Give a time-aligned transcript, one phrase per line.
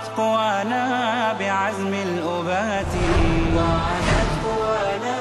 [0.00, 0.84] وعادت قوانا
[1.38, 2.92] بعزم الأبات.
[3.56, 5.18] وعادت قوانا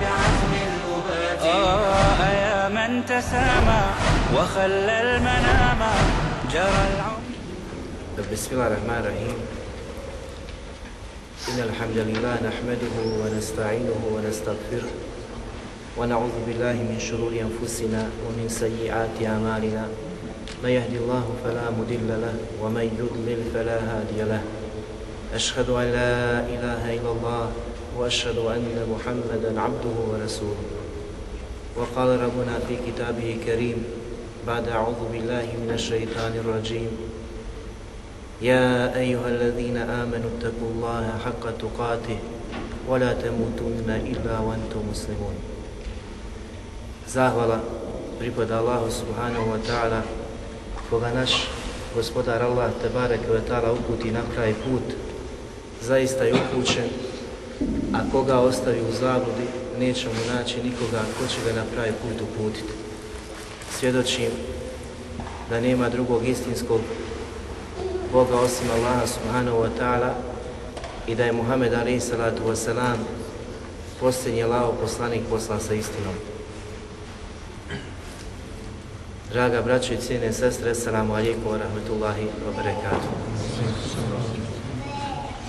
[0.00, 1.42] بعزم الأبات.
[1.42, 3.82] آه يا من تسامى
[4.36, 5.80] وخلى المنام
[6.52, 7.24] جرى العمر.
[8.32, 9.38] بسم الله الرحمن الرحيم.
[11.48, 14.90] إن الحمد لله نحمده ونستعينه ونستغفره
[15.96, 19.88] ونعوذ بالله من شرور أنفسنا ومن سيئات أعمالنا.
[20.64, 24.42] من يهد الله فلا مضل له ومن يضلل فلا هادي له.
[25.34, 27.46] أشهد أن لا إله إلا الله
[27.98, 30.66] وأشهد أن محمدا عبده ورسوله.
[31.76, 33.84] وقال ربنا في كتابه الكريم
[34.46, 36.90] بعد أعوذ بالله من الشيطان الرجيم
[38.42, 42.18] يا أيها الذين آمنوا اتقوا الله حق تقاته
[42.88, 45.36] ولا تموتن إلا وأنتم مسلمون.
[47.08, 47.64] Zahvala
[48.20, 50.04] pripada subhanahu wa ta'ala
[50.90, 51.48] koga naš
[51.94, 54.94] gospodar Allah te barek ve ta'ala uputi na kraj put
[55.82, 56.88] zaista je upućen
[57.92, 59.46] a koga ostavi u zabludi
[59.78, 62.72] neće mu naći nikoga ko će ga na pravi put uputiti.
[63.78, 64.30] Svjedočim
[65.50, 66.80] da nema drugog istinskog
[68.12, 70.12] Boga osim Allaha subhanahu wa ta'ala
[71.06, 72.94] i da je Muhammed alaihi salatu wa
[74.00, 76.14] posljednji lao poslanik poslan sa istinom.
[79.32, 83.08] Draga braćo i cijene sestre, assalamu alaikum wa rahmatullahi wa barakatuh.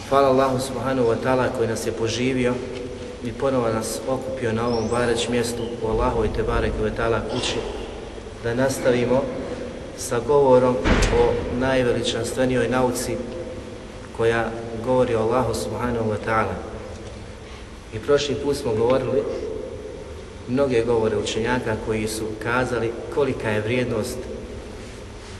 [0.09, 2.53] Hvala Allahu subhanahu wa ta'ala koji nas je poživio
[3.23, 7.56] i ponovo nas okupio na ovom bareć mjestu u Allahu i Tebare ta'ala kući
[8.44, 9.23] da nastavimo
[9.97, 10.75] sa govorom
[11.19, 13.17] o najveličanstvenijoj nauci
[14.17, 14.51] koja
[14.85, 16.56] govori o Allahu subhanahu wa ta'ala.
[17.94, 19.23] I prošli put smo govorili
[20.49, 24.17] mnoge govore učenjaka koji su kazali kolika je vrijednost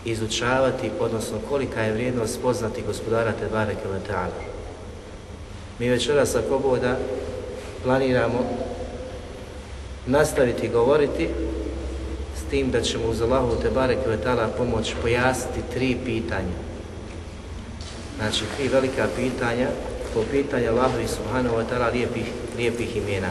[0.06, 3.76] izučavati, odnosno kolika je vrijednost poznati gospodara Tebare
[4.10, 4.42] ta'ala.
[5.80, 6.98] Mi večeras ako boda
[7.84, 8.40] planiramo
[10.06, 11.30] nastaviti govoriti
[12.38, 16.58] s tim da ćemo uz Allahu Tebare Kvetala pomoć pojasniti tri pitanja.
[18.18, 19.68] Znači, tri velika pitanja
[20.14, 22.26] po pitanju Allahu i Subhanahu wa ta'ala lijepih,
[22.58, 23.30] lijepih imena.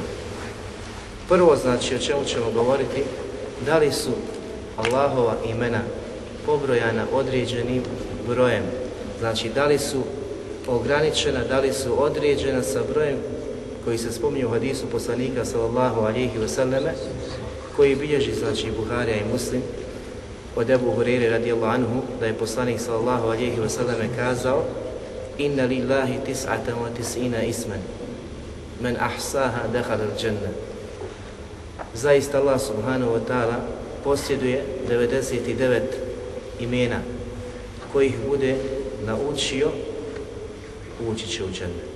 [1.28, 3.02] Prvo, znači, o čemu ćemo govoriti,
[3.66, 4.10] da li su
[4.76, 5.80] Allahova imena
[6.46, 7.82] pobrojana određenim
[8.28, 8.62] brojem,
[9.20, 10.02] znači da li su
[10.66, 13.16] ograničena, da li su određena sa brojem
[13.84, 16.90] koji se spominje u hadisu poslanika sallallahu alihi wasallame,
[17.76, 19.62] koji bilježi, znači, Buharija i Muslim,
[20.56, 24.64] od Ebu Hureyre radijallahu anhu, da je poslanik sallallahu alihi wasallame kazao
[25.38, 27.78] Inna lillahi tis'ata wa tis'ina isman,
[28.80, 30.67] men ahsaha dehal al džanna.
[31.94, 33.56] Zaista Allah subhanahu wa ta'ala
[34.04, 35.80] posjeduje 99
[36.60, 37.00] imena
[37.92, 38.56] kojih bude
[39.06, 39.70] naučio
[41.08, 41.88] ući će u džennet.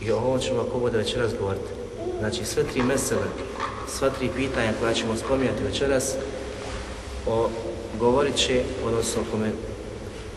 [0.00, 1.68] I o ćemo ako bude večeras govoriti.
[2.18, 3.26] Znači sve tri mesele,
[3.88, 6.14] sva tri pitanja koja ćemo spominjati večeras,
[7.26, 7.48] o,
[7.98, 9.22] govorit će, odnosno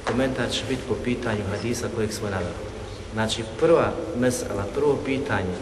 [0.05, 2.55] komentar će biti po pitanju hadisa kojeg smo naveli.
[3.13, 5.55] Znači prva mesela, prvo pitanje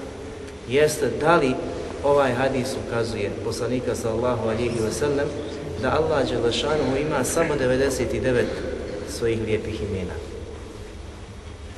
[0.67, 1.55] jeste da li
[2.03, 5.27] ovaj hadis ukazuje poslanika sallahu alihi wasallam
[5.81, 8.43] da Allah Đelešanu ima samo 99
[9.09, 10.13] svojih lijepih imena.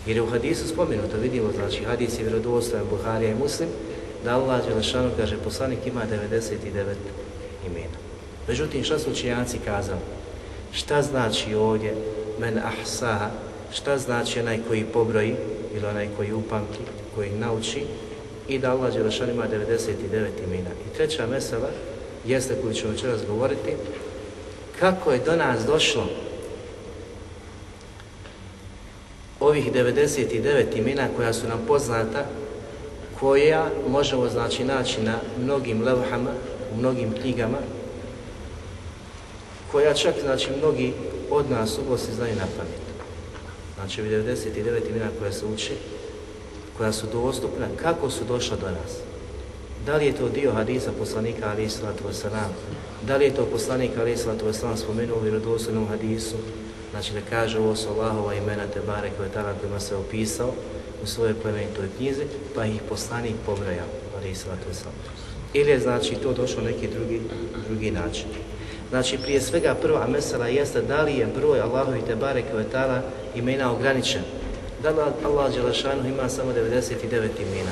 [0.06, 3.70] Jer je u hadisu spomenuto, vidimo, znači hadis je vjerodostojan Buharija i Muslim,
[4.24, 6.96] da Allah Đelešanu kaže poslanik ima 99
[7.68, 7.98] imena.
[8.48, 10.00] Međutim, šta su učenjaci kazali?
[10.72, 11.96] Šta znači ovdje
[12.40, 13.30] men ahsaha?
[13.74, 15.36] Šta znači onaj koji pobroji
[15.76, 16.80] ili onaj koji upamti,
[17.16, 17.84] koji nauči
[18.48, 20.70] i da Allah Đelešanu ima 99 imena.
[20.70, 21.70] I treća mesela
[22.26, 23.22] jeste koju ćemo večeras
[24.80, 26.08] kako je do nas došlo
[29.40, 32.26] ovih 99 imena koja su nam poznata,
[33.20, 36.32] koja možemo znači naći na mnogim levhama,
[36.74, 37.58] u mnogim knjigama,
[39.72, 40.94] koja čak znači mnogi
[41.30, 42.88] od nas u se znaju na pamet.
[43.76, 45.74] Znači 99 imena koja se uči,
[46.78, 48.92] koja su dostupna, kako su došla do nas.
[49.86, 52.50] Da li je to dio hadisa poslanika ali islatu wasalam?
[53.08, 56.36] Da li je to poslanik ali islatu wasalam spomenuo u vjerodostojnom hadisu?
[56.92, 60.54] Znači da kaže ovo su Allahova imena te bare koje tada kojima se opisao
[61.04, 62.24] u svojoj plemenitoj knjizi,
[62.56, 63.88] pa ih poslanik pobrajao,
[64.18, 65.28] ali islatu wasalam.
[65.54, 67.22] Ili je znači to došlo neki drugi,
[67.68, 68.28] drugi način.
[68.90, 73.04] Znači prije svega prva mesela jeste da li je broj Allahovi te bare koje tada
[73.36, 74.22] imena ograničen.
[74.84, 77.72] Da Allah Đelešanu ima samo 99 imena.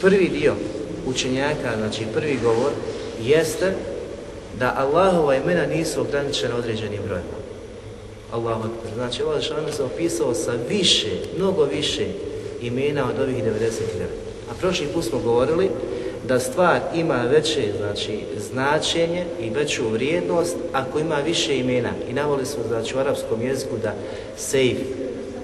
[0.00, 0.54] Prvi dio
[1.06, 2.70] učenjaka, znači prvi govor,
[3.22, 3.72] jeste
[4.58, 7.24] da Allahova imena nisu ograničena određenim brojem.
[8.32, 8.70] Akbar.
[8.94, 12.06] Znači Allah Žešanu se opisao sa više, mnogo više
[12.62, 13.50] imena od ovih 99.
[14.50, 15.70] A prošli put smo govorili
[16.28, 18.18] da stvar ima veće znači,
[18.50, 21.90] značenje i veću vrijednost ako ima više imena.
[22.10, 23.94] I navoli smo znači, u arapskom jeziku da
[24.36, 24.78] sejf,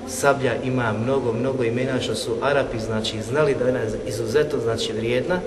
[0.09, 4.93] sablja ima mnogo, mnogo imena što su Arapi znači znali da je ona izuzetno znači
[4.93, 5.41] vrijedna,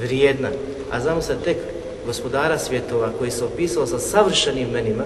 [0.00, 0.48] vrijedna.
[0.90, 1.56] A znamo se tek
[2.06, 5.04] gospodara svjetova koji se opisao sa savršenim imenima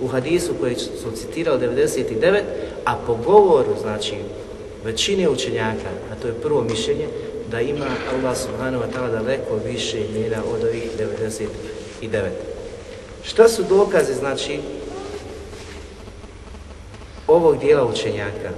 [0.00, 2.40] u hadisu koji su citirali 99,
[2.84, 4.14] a po govoru znači
[4.84, 7.06] većine učenjaka, a to je prvo mišljenje,
[7.50, 10.90] da ima Allah subhanahu wa ta'ala daleko više imena od ovih
[12.02, 12.28] 99.
[13.22, 14.58] Šta su dokaze, znači,
[17.26, 18.50] ovog dijela učenjaka?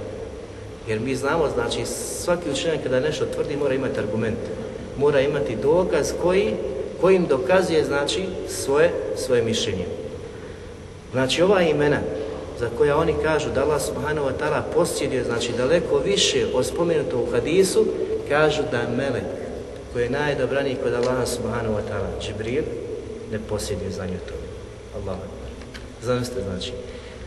[0.87, 4.39] Jer mi znamo, znači, svaki učenjak kada nešto tvrdi mora imati argument.
[4.97, 6.53] Mora imati dokaz koji,
[7.01, 9.85] kojim dokazuje, znači, svoje, svoje mišljenje.
[11.11, 11.99] Znači, ova imena
[12.59, 17.23] za koja oni kažu da Allah subhanahu wa ta'ala posjeduje, znači, daleko više od spomenutog
[17.23, 17.85] u hadisu,
[18.29, 19.23] kažu da Melek,
[19.93, 22.63] koji je najdobraniji kod Allaha subhanahu wa ta'ala, Džibril,
[23.31, 24.33] ne posjeduje znanje to.
[24.99, 25.17] Allah.
[26.03, 26.71] Zamislite, znači,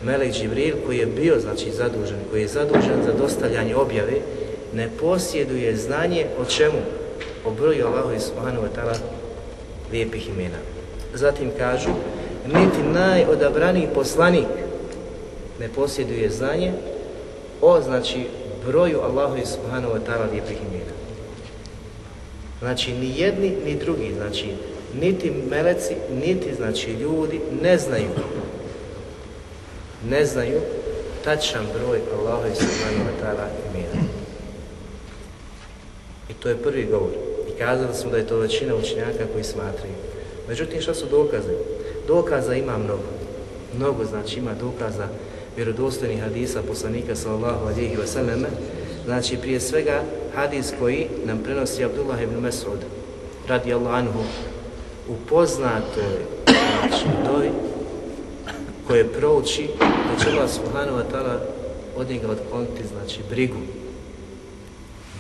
[0.05, 4.13] Melek Džibril koji je bio, znači, zadužen, koji je zadužen za dostavljanje objave,
[4.75, 6.79] ne posjeduje znanje o čemu?
[7.45, 8.97] O broju Allaha subhanahu wa ta'ala
[9.93, 10.59] lijepih imena.
[11.15, 11.91] Zatim kažu,
[12.47, 14.47] niti najodabraniji poslanik
[15.61, 16.73] ne posjeduje znanje
[17.61, 18.27] o, znači,
[18.67, 20.93] broju Allahu subhanahu wa ta'ala lijepih imena.
[22.61, 24.47] Znači, ni jedni, ni drugi, znači,
[25.01, 25.95] niti meleci,
[26.25, 28.09] niti, znači, ljudi ne znaju,
[30.09, 30.61] ne znaju
[31.25, 34.03] tačan broj Allahu subhanahu wa ta'ala imena.
[36.29, 37.13] I to je prvi govor.
[37.49, 39.95] I kazali smo da je to većina učenjaka koji smatraju.
[40.49, 41.53] Međutim, što su dokaze?
[42.07, 43.11] Dokaza ima mnogo.
[43.77, 45.09] Mnogo, znači, ima dokaza
[45.57, 48.45] vjerodostojnih hadisa poslanika sallallahu alihi wasallam,
[49.05, 50.03] znači prije svega
[50.35, 52.81] hadis koji nam prenosi Abdullah ibn Mas'ud
[53.49, 54.21] radi anhu
[55.09, 57.05] u poznatoj znači,
[58.91, 61.39] koje prouči da će Allah subhanahu wa ta'ala
[61.97, 63.59] od njega otkloniti znači brigu.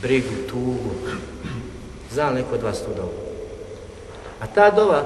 [0.02, 0.90] Brigu, tugu.
[2.12, 3.30] Zna neko od vas tu dovu
[4.40, 5.04] a ta dova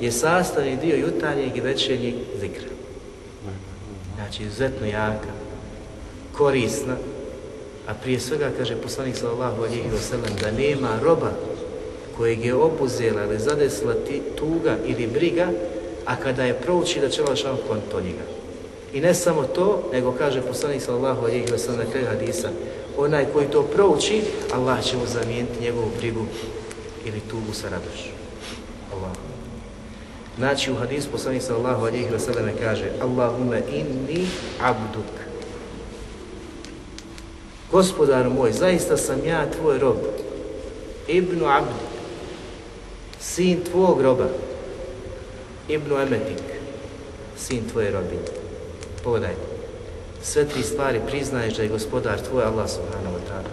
[0.00, 2.68] je sastavni dio jutarnjeg i večernjeg zikra.
[4.14, 5.32] Znači izuzetno jaka,
[6.32, 6.96] korisna,
[7.88, 11.30] a prije svega kaže poslanik sallallahu alihi wasallam da nema roba
[12.16, 15.48] kojeg je obuzela ili zadesila ti, tuga ili briga,
[16.06, 17.38] a kada je prouči da će Allah
[17.90, 18.24] to njega.
[18.92, 22.48] I ne samo to, nego kaže poslanik sallallahu alihi wasallam na kraju hadisa,
[22.96, 24.22] onaj koji to prouči,
[24.52, 26.26] Allah će mu zamijeniti njegovu brigu
[27.04, 28.10] ili tugu sa radošću.
[28.92, 29.12] Allah.
[30.38, 34.26] Znači u hadisu poslanik sallallahu alihi wa sallam kaže Allahumma inni
[34.62, 35.10] abduk.
[37.70, 39.96] Gospodar moj, zaista sam ja tvoj rob.
[41.08, 41.70] Ibnu abd.
[43.20, 44.28] Sin tvog roba.
[45.68, 46.42] Ibnu emetik.
[47.38, 48.22] Sin tvoje robine.
[49.04, 49.34] Pogledaj.
[50.22, 53.50] Sve tri stvari priznaješ da je gospodar tvoj Allah subhanahu wa ta'ala.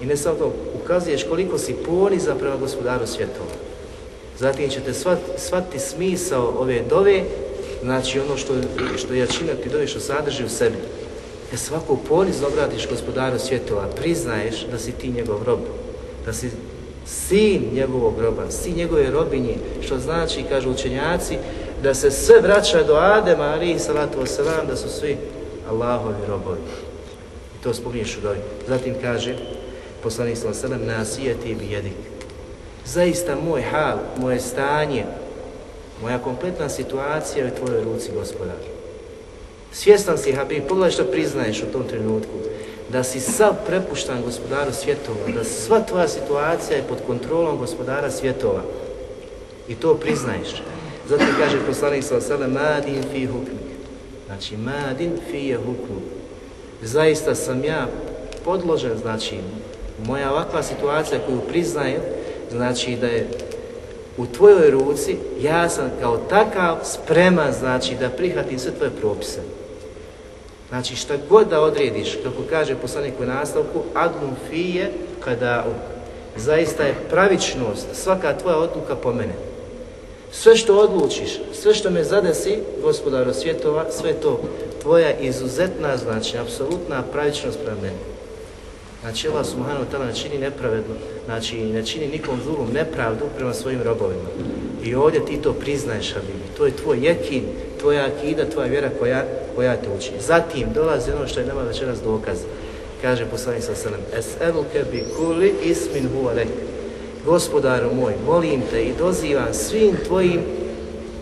[0.00, 0.52] I ne samo to,
[0.84, 3.50] ukazuješ koliko si poniza prema gospodaru svjetova.
[4.38, 4.92] Zatim ćete
[5.36, 7.24] shvatiti smisao ove dove,
[7.82, 8.54] znači ono što,
[8.96, 10.76] što jačina ti dove što sadrži u sebi.
[11.52, 15.60] E svako ponizno obratiš gospodaru svjetova, priznaješ da si ti njegov rob,
[16.26, 16.50] da si
[17.06, 21.38] sin njegovog roba, sin njegove robinje, što znači, kažu učenjaci,
[21.82, 25.16] da se sve vraća do Adema, ali salatu wasalam, da su svi
[25.70, 26.58] Allahovi robovi.
[27.60, 28.38] I to spominješ u dovi.
[28.68, 29.36] Zatim kaže,
[30.02, 31.56] poslanik salatu wasalam, nasijeti
[32.84, 35.04] zaista moj hal, moje stanje,
[36.02, 38.56] moja kompletna situacija je u tvojoj ruci, gospodar.
[39.72, 42.32] Svjestan si, Habib, pogledaj što priznaješ u tom trenutku,
[42.94, 48.62] da si sav prepuštan gospodaru svjetova, da sva tvoja situacija je pod kontrolom gospodara svjetova.
[49.68, 50.62] I to priznaješ.
[51.08, 53.64] Zato kaže poslanik sa osele, madin fi hukmi.
[54.26, 55.58] Znači, madin fi je.
[56.82, 57.88] Zaista sam ja
[58.44, 59.36] podložen, znači,
[60.06, 62.00] moja ovakva situacija koju priznajem,
[62.50, 63.28] znači da je
[64.16, 69.40] u tvojoj ruci, ja sam kao takav spreman, znači da prihvatim sve tvoje propise.
[70.68, 75.64] Znači šta god da odrediš, kako kaže poslanik u nastavku, adnum fije kada
[76.36, 79.34] zaista je pravičnost, svaka tvoja odluka po mene.
[80.32, 84.40] Sve što odlučiš, sve što me zadesi, gospodaro svjetova, sve to
[84.82, 87.98] tvoja izuzetna, znači apsolutna pravičnost prema meni.
[89.00, 90.94] Znači Allah subhanahu wa ta'ala ne čini nepravedno,
[91.24, 94.28] znači ne čini nikom zulum nepravdu prema svojim robovima.
[94.82, 96.48] I ovdje ti to priznaješ, Habibi.
[96.56, 97.44] To je tvoj jekin,
[97.80, 100.10] tvoja akida, tvoja vjera koja, koja te uči.
[100.20, 102.38] Zatim dolazi ono što je nama večeras dokaz.
[103.02, 106.48] Kaže poslanik sa selem, Es'eluke bi kuli ismin huwa lek.
[107.26, 110.40] Gospodaru moj, molim te i dozivam svim tvojim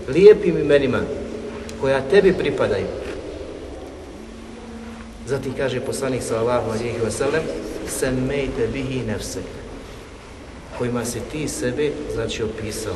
[0.09, 1.01] lijepim imenima
[1.81, 2.87] koja tebi pripadaju.
[5.27, 7.43] Zatim kaže poslanik sallallahu alejhi ve sellem:
[7.89, 9.45] "Semmejte bihi nefsek."
[10.79, 12.95] Kojima si ti sebe znači opisao.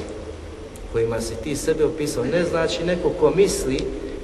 [0.97, 2.25] Kojima si ti sebe opisao.
[2.25, 3.79] Ne znači neko ko misli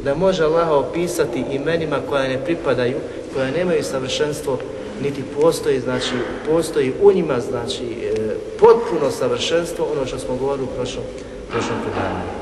[0.04, 2.96] da može Allaha opisati imenima koja ne pripadaju,
[3.34, 4.58] koja nemaju savršenstvo,
[5.02, 6.14] niti postoji, znači,
[6.46, 11.04] postoji u njima, znači, e, potpuno savršenstvo, ono što smo govorili u prošlom,
[11.50, 12.32] prošlom predavanju.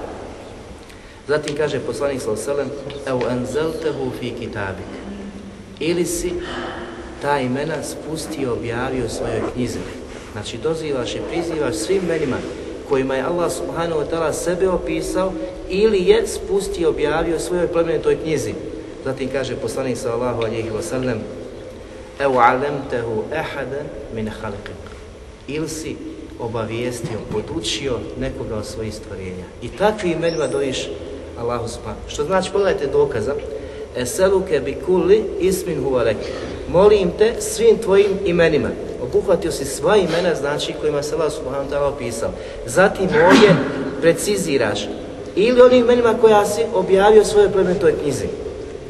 [1.28, 4.90] Zatim kaže poslanik sallallahu alejhi ve sellem: "Ev anzaltahu fi kitabik."
[5.80, 6.32] ili si
[7.22, 9.78] ta imena spustio, objavio svojoj knjizi.
[10.32, 12.36] Znači dozivaš i prizivaš svim imenima
[12.90, 15.32] kojima je Allah subhanahu wa ta'ala sebe opisao
[15.68, 18.54] ili je spustio, objavio u svojoj plemenitoj knjizi.
[19.04, 21.18] Zatim kaže poslanik sallallahu alejhi ve sellem:
[22.18, 24.82] "Ev alemtehu ahadan min khalqik."
[25.48, 25.96] Ili si
[26.38, 29.44] obavijestio, podučio nekoga od svojih stvorenja.
[29.62, 30.88] I takvi imenima dojiš
[31.38, 32.08] Allahu subhanahu.
[32.08, 33.34] Što znači, pogledajte dokaza,
[33.96, 36.16] Eseluke bi kulli ismin huvalek.
[36.68, 38.68] Molim te svim tvojim imenima.
[39.02, 42.30] Obuhvatio si sva imena, znači kojima se Allah subhanahu ta'ala opisao.
[42.66, 43.56] Zatim ovdje
[44.00, 44.88] preciziraš
[45.36, 48.26] ili onim imenima koja si objavio svojoj plemenitoj knjizi.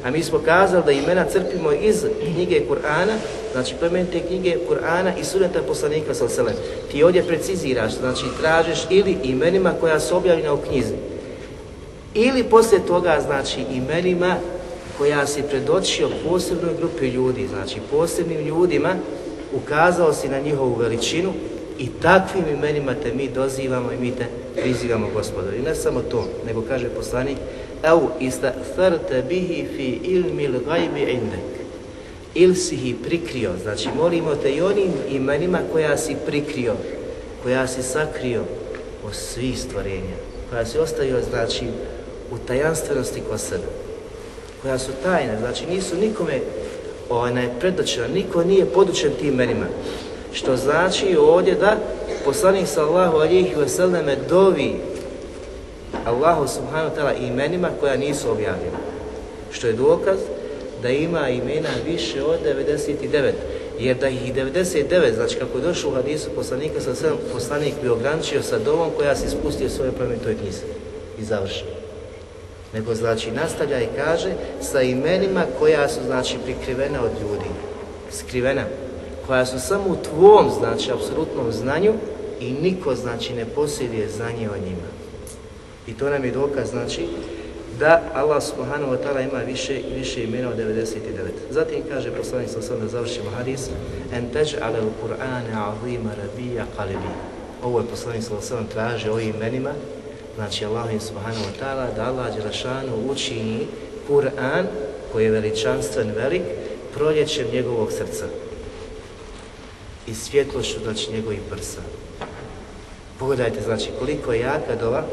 [0.04, 3.14] A mi smo kazali da imena crpimo iz knjige Kur'ana,
[3.52, 6.54] znači plemenite knjige Kur'ana i suneta poslanika sa selem.
[6.92, 10.94] Ti ovdje preciziraš, znači tražiš ili imenima koja su objavljena u knjizi.
[12.14, 14.36] Ili poslije toga, znači imenima
[14.98, 18.94] koja si predočio posebnoj grupi ljudi, znači posebnim ljudima,
[19.52, 21.32] ukazao si na njihovu veličinu
[21.78, 24.26] i takvim imenima te mi dozivamo i mi te
[24.62, 25.54] prizivamo gospodar.
[25.54, 27.38] I ne samo to, nego kaže poslanik,
[27.82, 31.50] Evo, ista'tharta bihi fi ilmi l'gajbi indek.
[32.34, 36.74] Ili si ih prikrio, znači molimo te i onim imenima koja si prikrio,
[37.42, 38.42] koja si sakrio
[39.06, 40.16] od svih stvorenja,
[40.50, 41.64] koja si ostavio, znači,
[42.30, 43.64] u tajanstvenosti kod sebe
[44.62, 46.40] koja su tajne, znači nisu nikome
[47.10, 49.66] onaj, predočena, niko nije podučen tim imenima.
[50.32, 51.76] Što znači ovdje da
[52.24, 54.76] poslanik sallahu alihi vseleme dovi
[56.04, 58.78] Allahu subhanahu ta'ala imenima koja nisu objavljena.
[59.52, 60.18] Što je dokaz
[60.82, 63.32] da ima imena više od 99.
[63.78, 68.42] Jer da ih 99, znači kako je došlo u hadisu poslanika, sa poslanik bi ograničio
[68.42, 70.62] sa dovom koja se spustio svoje plemenitoj knjizi
[71.18, 71.79] i završio
[72.74, 77.50] nego znači nastavlja i kaže sa imenima koja su znači prikrivena od ljudi,
[78.12, 78.64] skrivena,
[79.26, 81.92] koja su samo u tvom znači apsolutnom znanju
[82.40, 84.88] i niko znači ne posjeduje znanje o njima.
[85.86, 87.06] I to nam je dokaz znači
[87.78, 90.96] da Allah subhanahu wa ta'ala ima više više imena od 99.
[91.50, 93.68] Zatim kaže poslanik sa da završimo hadis
[94.12, 97.10] en al-Qur'ana 'azima rabija qalbi.
[97.62, 99.70] Ovo je poslanik sa traži o imenima
[100.36, 103.66] znači Allah subhanahu wa ta'ala, da Allah Đelešanu učini
[104.08, 104.66] Kur'an,
[105.12, 106.42] koji je veličanstven, velik,
[106.94, 108.24] proljećem njegovog srca
[110.06, 111.80] i svjetlošću, znači, njegovih prsa.
[113.18, 115.04] Pogledajte, znači, koliko je jaka dova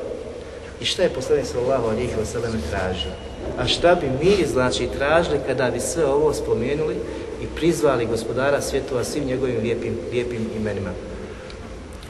[0.81, 3.12] i šta je poslanik sallallahu alihi wasallam tražio.
[3.57, 6.95] A šta bi mi, znači, tražili kada bi sve ovo spomenuli
[7.41, 10.89] i prizvali gospodara svjetova svim njegovim lijepim, lijepim imenima.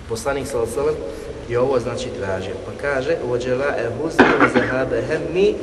[0.09, 0.95] Poslanik sallallahu
[1.49, 2.53] i ovo znači tražio.
[2.65, 3.89] Pa kaže, vođela e
[4.53, 5.55] zahabe hemmi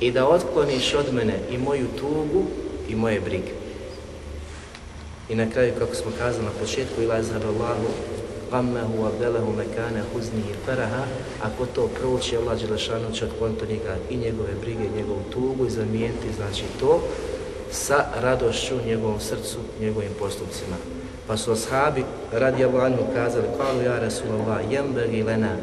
[0.00, 2.44] i da otkloniš od mene i moju tugu
[2.88, 3.52] i moje brige.
[5.28, 7.86] I na kraju, kako smo kazali na početku, ila zahab Allahu
[8.50, 11.04] qammehu abdelahu mekane huznihi faraha,
[11.42, 15.70] ako to prouči, Allah Đelešanu će otkloniti njega i njegove brige, i njegovu tugu i
[15.70, 17.00] zamijeniti, znači to,
[17.70, 20.76] sa radošću njegovom srcu, njegovim postupcima.
[21.30, 25.56] Pa su ashabi radi Allahu kazali, kalu ja Rasulallah, jembegi lena,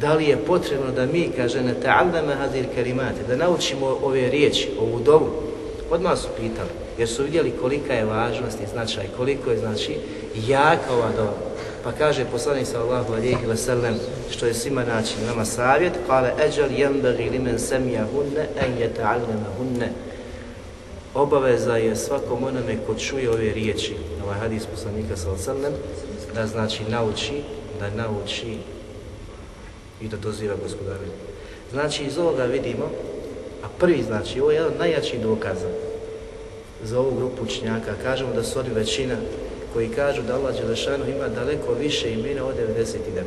[0.00, 4.70] da li je potrebno da mi, kaže, ne ta'allama hadir kalimate, da naučimo ove riječi,
[4.80, 5.28] ovu dovu?
[5.90, 9.96] Odmah su pitali, jer su vidjeli kolika je važnost i značaj, koliko je, znači,
[10.48, 11.34] jaka ova dova.
[11.84, 13.94] Pa kaže poslanik sallallahu alejhi ve sellem
[14.30, 19.88] što je svima naći nama savjet, kale eđal yembagi limen semiyahunne en yata'allamahunne.
[21.14, 25.72] Obaveza je svakom onome ko čuje ove riječi, ovaj hadis poslanika ve sellem,
[26.34, 27.42] da znači nauči,
[27.80, 28.58] da nauči
[30.00, 30.98] i da doziva gospodara.
[31.72, 32.90] Znači iz ovoga vidimo,
[33.62, 35.68] a prvi znači, ovo je jedan od najjačih dokaza
[36.84, 39.16] za ovu grupu učenjaka, kažemo da su oni većina
[39.72, 43.22] koji kažu da Allah Đelešanu ima daleko više imena od 99.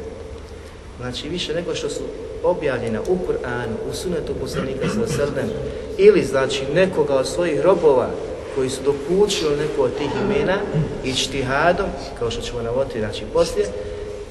[0.99, 2.01] Znači više nego što su
[2.43, 5.49] objavljena u Kur'anu, u sunetu poslanika sa srdem,
[5.97, 8.09] ili znači nekoga od svojih robova
[8.55, 10.57] koji su dokučili neko od tih imena
[11.03, 11.85] i čtihadom,
[12.19, 13.67] kao što ćemo navoditi znači poslije,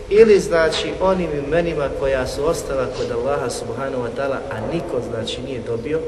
[0.08, 5.42] ili znači onim imenima koja su ostala kod Allaha subhanahu wa ta'ala, a niko znači
[5.42, 6.00] nije dobio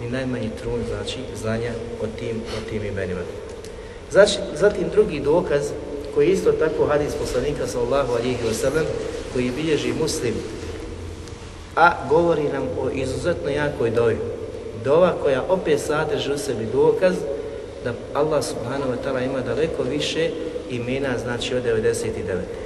[0.00, 1.70] ni najmanji trun znači znanja
[2.02, 3.20] o tim, o tim imenima.
[4.10, 5.62] Znači, zatim drugi dokaz
[6.14, 8.84] koji je isto tako hadis poslanika sallallahu alihi wasallam
[9.32, 10.34] koji bilježi muslim
[11.76, 14.16] a govori nam o izuzetno jakoj dovi.
[14.84, 17.14] Dova koja opet sadrži u sebi dokaz
[17.84, 20.30] da Allah subhanahu wa ta'ala ima daleko više
[20.70, 22.08] imena, znači od 99.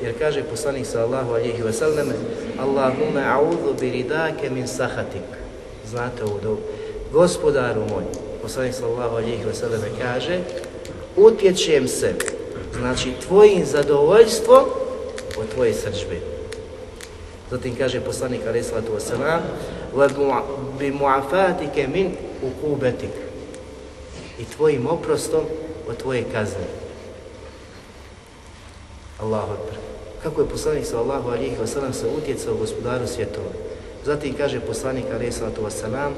[0.02, 2.12] Jer kaže poslanik sallallahu alihi wa sallam
[2.58, 5.22] Allahumma a'udhu bi ridake min sahatik.
[5.87, 6.58] Znate ovu dovu.
[7.12, 8.04] Gospodaru moj,
[8.42, 10.38] poslanik sallallahu alihi wa sallam kaže
[11.16, 12.14] utječem se,
[12.78, 14.64] znači tvojim zadovoljstvom
[15.40, 16.20] od tvoje srđbe.
[17.50, 19.40] Zatim kaže poslanik alaih sallatu wasalam
[20.78, 23.10] bi muafatike min ukubetik
[24.38, 25.45] i tvojim oprostom
[25.88, 26.66] od tvoje kazne.
[29.21, 29.78] Allahu akbar.
[30.23, 33.50] Kako je poslanik sallallahu alihi wasalam se utjecao gospodaru svjetova.
[34.04, 36.12] Zatim kaže poslanik alaih sallatu wasalam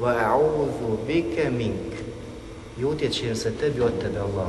[0.00, 1.92] wa a'udhu bike mink
[2.78, 4.48] i utječem se tebi od tebe, Allah.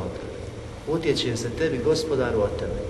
[0.88, 2.82] Utječem se tebi, gospodaru, od tebe.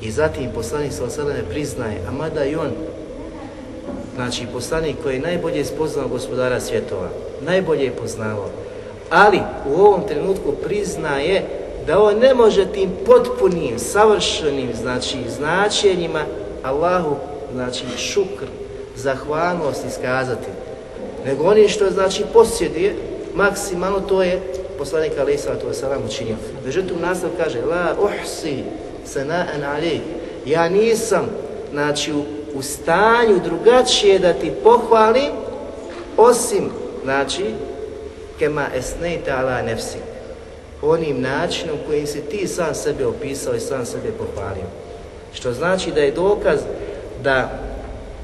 [0.00, 2.70] I zatim poslanik sa ne priznaje, a mada i on,
[4.14, 7.08] znači poslanik koji je najbolje spoznao gospodara svjetova,
[7.40, 8.50] najbolje je poznavao,
[9.10, 11.44] ali u ovom trenutku priznaje
[11.86, 16.20] da on ne može tim potpunim, savršenim, znači značenjima
[16.62, 17.16] Allahu,
[17.54, 18.46] znači šukr,
[18.96, 20.48] zahvalnost iskazati,
[21.24, 22.96] nego oni što znači posjeduje,
[23.34, 24.42] maksimalno to je
[24.78, 26.36] poslanik alaih sallatu wasalam učinio.
[26.64, 28.62] Međutim, nastav kaže, la uhsi
[29.06, 30.00] sana'an alaih,
[30.46, 31.26] ja nisam,
[31.72, 32.22] znači, u,
[32.54, 35.32] u stanju drugačije da ti pohvalim,
[36.16, 36.70] osim,
[37.04, 37.44] znači,
[38.38, 39.98] kema esnejta ala nefsi,
[40.82, 44.66] onim načinom kojim si ti sam sebe opisao i sam sebe pohvalio.
[45.32, 46.60] Što znači da je dokaz
[47.22, 47.58] da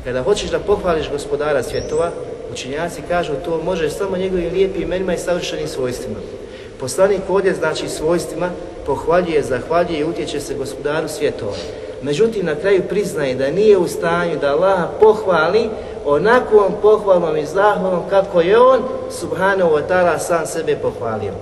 [0.05, 2.11] kada hoćeš da pohvališ gospodara svjetova,
[2.53, 6.19] učinjaci kažu to možeš samo njegovim lijepim imenima i savršenim svojstvima.
[6.81, 8.51] Poslanik ovdje znači svojstvima
[8.87, 11.57] pohvaljuje, zahvaljuje i utječe se gospodaru svjetova.
[12.03, 15.69] Međutim, na kraju priznaje da nije u stanju da Allah pohvali
[16.07, 18.81] onakvom pohvalom i zahvalom kako je on,
[19.15, 21.33] subhanahu wa ta'ala, sam sebe pohvalio.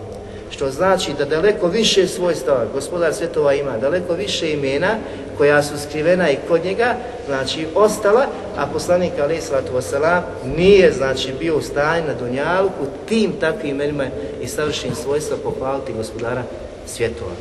[0.50, 4.96] Što znači da daleko više svojstava gospodar svjetova ima, daleko više imena
[5.38, 6.94] koja su skrivena i kod njega,
[7.26, 10.20] znači ostala, a poslanik alaih sallatu wasalam
[10.56, 14.04] nije znači bio u stanju na Dunjalku tim takvim imenima
[14.42, 16.42] i savršenim svojstva pohvaliti gospodara
[16.86, 17.32] svjetova.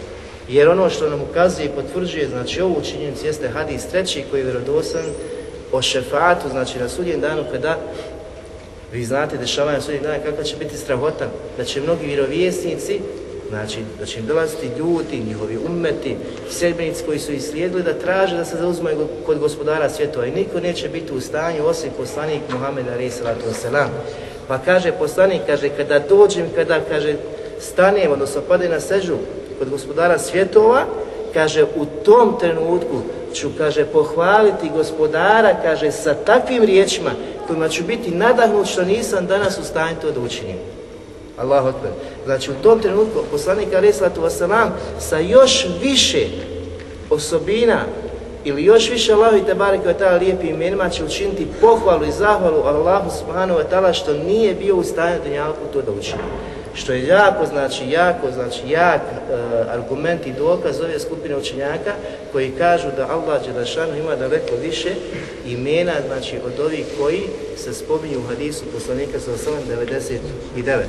[0.49, 4.45] Jer ono što nam ukazuje i potvrđuje, znači ovu činjenicu jeste hadis treći koji je
[4.45, 5.05] vjerodosan
[5.71, 7.77] o šefatu, znači na sudjen danu kada
[8.91, 11.27] vi znate dešavanja na sudnjeg dana kakva će biti strahota,
[11.57, 12.99] da će mnogi vjerovjesnici,
[13.49, 16.15] znači da će im dolaziti ljudi, njihovi umeti,
[16.49, 20.89] sedbenici koji su islijedili da traže da se zauzmaju kod gospodara svjetova i niko neće
[20.89, 23.65] biti u stanju osim poslanik Muhammed a.s.
[24.47, 27.15] Pa kaže poslanik, kaže kada dođem, kada kaže
[27.59, 29.15] stanem, odnosno pade na sežu
[29.59, 30.85] kod gospodara svjetova,
[31.33, 33.01] kaže u tom trenutku
[33.33, 37.11] ću, kaže, pohvaliti gospodara, kaže, sa takvim riječima
[37.47, 40.57] kojima ću biti nadahnut što nisam danas u stanju to da učinim.
[41.37, 41.91] Allahu akbar.
[42.25, 44.21] Znači u tom trenutku poslanik alaih sallatu
[44.99, 46.27] sa još više
[47.09, 47.79] osobina
[48.43, 52.63] ili još više Allahu i Tebareke wa ta'ala lijepim imenima će učiniti pohvalu i zahvalu
[52.63, 56.23] Allahu subhanahu wa ta'ala što nije bio u stanju dunjalku to da učini.
[56.73, 59.33] Što je jako, znači, jako, znači, jak e,
[59.69, 61.93] argument i dokaz ove skupine učenjaka
[62.31, 64.89] koji kažu da Allah Đelešanu ima daleko više
[65.45, 67.21] imena, znači, od ovih koji
[67.57, 70.83] se spominju u hadisu poslanika sa 899.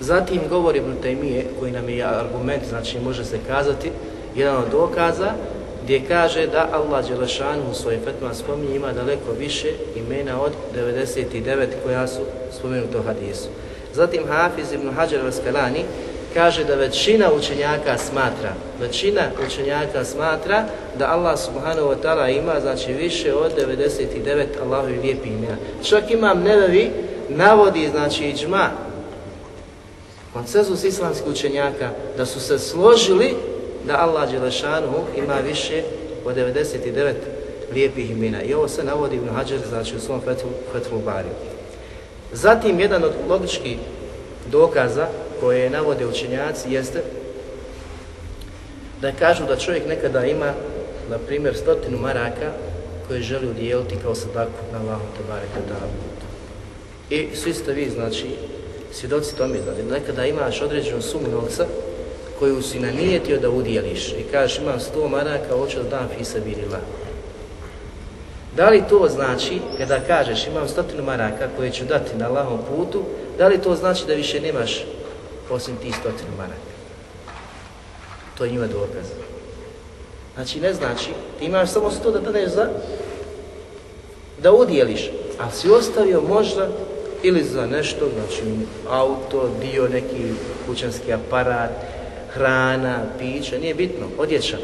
[0.00, 3.90] Zatim govori Ibn Taymije, koji nam je argument, znači može se kazati,
[4.36, 5.32] jedan od dokaza,
[5.84, 11.66] gdje kaže da Allah Đelešanu u svojim fetma spominje ima daleko više imena od 99
[11.84, 12.20] koja su
[12.58, 13.48] spomenuto u hadisu.
[13.94, 15.84] Zatim Hafiz ibn Hajar al-Skalani
[16.34, 20.64] kaže da većina učenjaka smatra, većina učenjaka smatra
[20.98, 25.56] da Allah subhanahu wa ta'ala ima znači više od 99 Allahovi lijepih imena.
[25.82, 26.90] Čak imam nevevi
[27.28, 28.70] navodi znači iđma
[30.32, 33.34] konsenzus islamskih učenjaka da su se složili
[33.86, 35.82] da Allah Đelešanu ima više
[36.24, 37.12] od 99
[37.72, 38.42] lijepih imena.
[38.42, 41.53] I ovo se navodi Ibn Hajar znači u svom Fethu, Fethu Bariju.
[42.34, 43.78] Zatim, jedan od logičkih
[44.50, 45.06] dokaza
[45.40, 47.02] koje navode učenjaci jeste
[49.00, 50.52] da kažu da čovjek nekada ima,
[51.10, 52.52] na primjer, stotinu maraka
[53.08, 55.60] koje želi udijeliti kao sadaku na Allahu te bareke
[57.10, 58.26] I svi ste vi, znači,
[58.92, 61.66] svjedoci tome da nekada imaš određenu sumu novca
[62.38, 66.78] koju si nanijetio da udjeliš i kažeš imam sto maraka, hoću da dam fisa birila.
[68.56, 73.02] Da li to znači, kada kažeš imam stotinu maraka koje ću dati na Allahom putu,
[73.38, 74.84] da li to znači da više nemaš
[75.50, 76.74] osim tih stotinu maraka?
[78.38, 79.06] To je njima dokaz.
[80.34, 82.68] Znači ne znači, ti imaš samo sto da daneš za
[84.42, 86.68] da udjeliš, a si ostavio možda
[87.22, 88.42] ili za nešto, znači
[88.90, 90.24] auto, dio, neki
[90.66, 91.70] kućanski aparat,
[92.34, 94.58] hrana, piće, nije bitno, odjeća.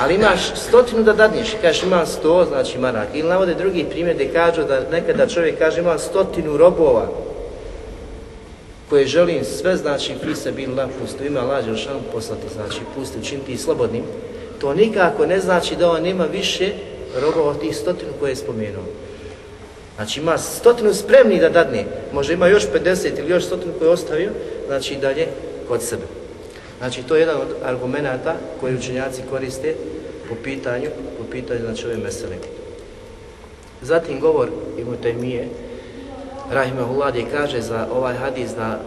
[0.00, 3.08] Ali imaš stotinu da dadneš kažeš imam sto, znači marak.
[3.14, 7.08] Ili navode drugi primjer gdje kažu da nekada čovjek kaže imam stotinu robova
[8.90, 13.58] koje želim sve, znači fise bil la pustu, ima lađe šan poslati, znači pusti, učiniti
[13.58, 14.02] slobodnim.
[14.60, 16.72] To nikako ne znači da on ima više
[17.20, 18.84] robova od tih stotinu koje je spomenuo.
[19.96, 23.92] Znači ima stotinu spremni da dadne, možda ima još 50 ili još stotinu koje je
[23.92, 24.30] ostavio,
[24.66, 25.26] znači dalje
[25.68, 26.21] kod sebe.
[26.82, 29.74] Znači to je jedan od argumenata koji učenjaci koriste
[30.28, 32.36] po pitanju, po pitanju znači ove mesele.
[33.82, 35.44] Zatim govor Ibn Taymije,
[36.50, 38.80] Rahimahullah, gdje kaže za ovaj hadis da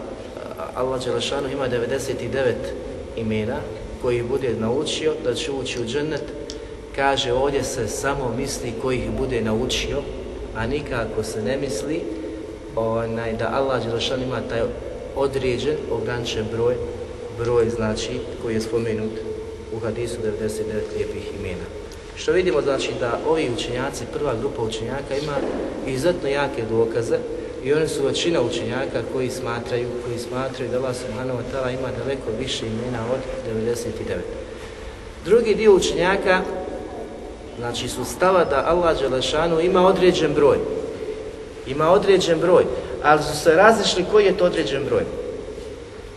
[0.76, 2.54] Allah Đelešanu ima 99
[3.16, 3.58] imena
[4.02, 6.24] koji bude naučio da će ući u džennet,
[6.96, 10.02] kaže ovdje se samo misli koji ih bude naučio,
[10.56, 12.02] a nikako se ne misli
[12.76, 14.62] onaj, da Allah Đelešanu ima taj
[15.16, 16.76] određen, ograničen broj
[17.38, 19.12] broj znači koji je spomenut
[19.74, 21.66] u hadisu 99 lijepih imena.
[22.16, 25.36] Što vidimo znači da ovi učenjaci, prva grupa učenjaka ima
[25.88, 27.18] izuzetno jake dokaze
[27.64, 32.32] i oni su većina učenjaka koji smatraju, koji smatraju da Allah subhanahu ta'ala ima daleko
[32.40, 33.20] više imena od
[33.56, 34.20] 99.
[35.26, 36.42] Drugi dio učenjaka
[37.58, 40.58] znači su stava da Allah Đelešanu ima određen broj.
[41.68, 42.64] Ima određen broj,
[43.04, 45.04] ali su se različili koji je to određen broj.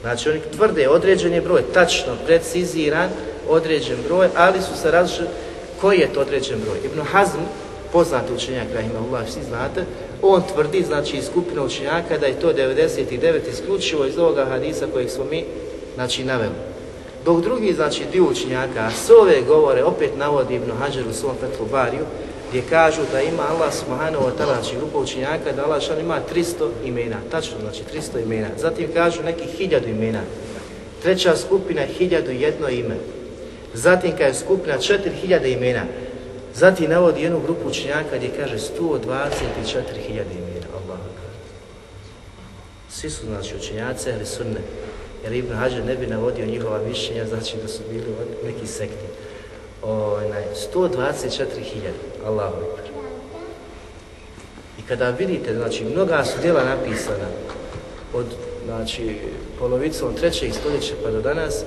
[0.02, 3.08] Znači oni tvrde određen je broj, tačno, preciziran,
[3.48, 5.28] određen broj, ali su se različili
[5.80, 6.78] koji je to određen broj.
[6.84, 7.38] Ibn Hazm,
[7.92, 9.84] poznati učenjak Rahimahullah, svi znate,
[10.22, 15.10] on tvrdi, znači iz skupine učenjaka, da je to 99 isključivo iz ovoga hadisa kojeg
[15.10, 15.44] smo mi,
[15.94, 16.54] znači, naveli.
[17.24, 21.66] Dok drugi, znači, dio učenjaka, s ove govore opet navodi Ibn Hajar u svom Petru
[21.72, 22.04] Bariju,
[22.48, 26.68] gdje kažu da ima Allah subhanahu wa ta'ala, znači grupa učenjaka, da Allah ima 300
[26.84, 28.48] imena, tačno znači 300 imena.
[28.58, 30.20] Zatim kažu neki hiljadu imena.
[31.02, 32.96] Treća skupina hiljadu jedno ime.
[33.74, 35.82] Zatim kada je skupina 4000 imena.
[36.54, 40.66] Zatim navodi jednu grupu učenjaka gdje kaže 124.000 imena.
[40.72, 40.98] Allah.
[42.90, 44.60] Svi su znači učenjaci, sunne.
[45.24, 48.04] Jer Ibn Hajar ne bi navodio njihova mišljenja, znači da su bili
[48.44, 49.06] neki sekti
[49.82, 50.42] onaj,
[50.74, 51.46] 124.000,
[52.28, 52.90] Allahu Ekber.
[54.78, 57.28] I kada vidite, znači, mnoga su djela napisana
[58.14, 58.26] od,
[58.64, 59.16] znači,
[59.58, 61.64] polovicom trećeg stoljeća pa do danas,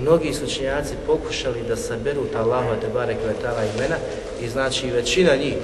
[0.00, 3.96] mnogi su činjaci pokušali da saberu ta Allahova te bare kvetala imena
[4.42, 5.54] i znači većina njih,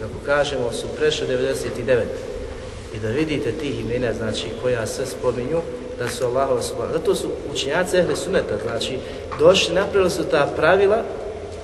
[0.00, 2.02] kako kažemo, su prešle 99.
[2.94, 5.60] I da vidite tih imena, znači, koja se spominju,
[5.98, 6.92] da su Allahova subhanahu.
[6.98, 8.98] Zato su učinjaci ehli suneta, znači,
[9.38, 11.02] došli, napravili su ta pravila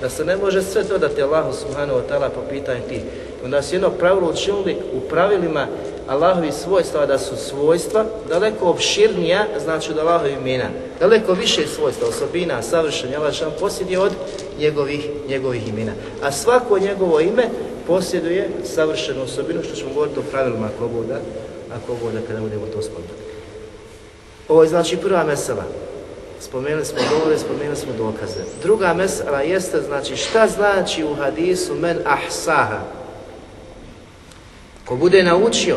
[0.01, 3.03] da se ne može sve dodati Allahu subhanahu wa ta'ala po pitanju tih.
[3.45, 5.67] Onda se jedno pravilo učinili u pravilima
[6.09, 10.65] Allahovi svojstva da su svojstva daleko opširnija, znači od Allahovi imena.
[11.01, 14.13] Daleko više svojstva, osobina, savršenja, Allah šan posjeduje od
[14.59, 15.93] njegovih, njegovih imena.
[16.23, 17.45] A svako njegovo ime
[17.87, 21.15] posjeduje savršenu osobinu, što ćemo govoriti o pravilima ako bude,
[21.77, 23.29] ako bude kada budemo to spomenuti.
[24.49, 25.65] Ovo je znači prva mesela.
[26.41, 28.41] Spomenuli smo govore, spomenuli smo dokaze.
[28.63, 32.81] Druga mesela jeste, znači, šta znači u hadisu men ahsaha?
[34.85, 35.77] Ko bude naučio,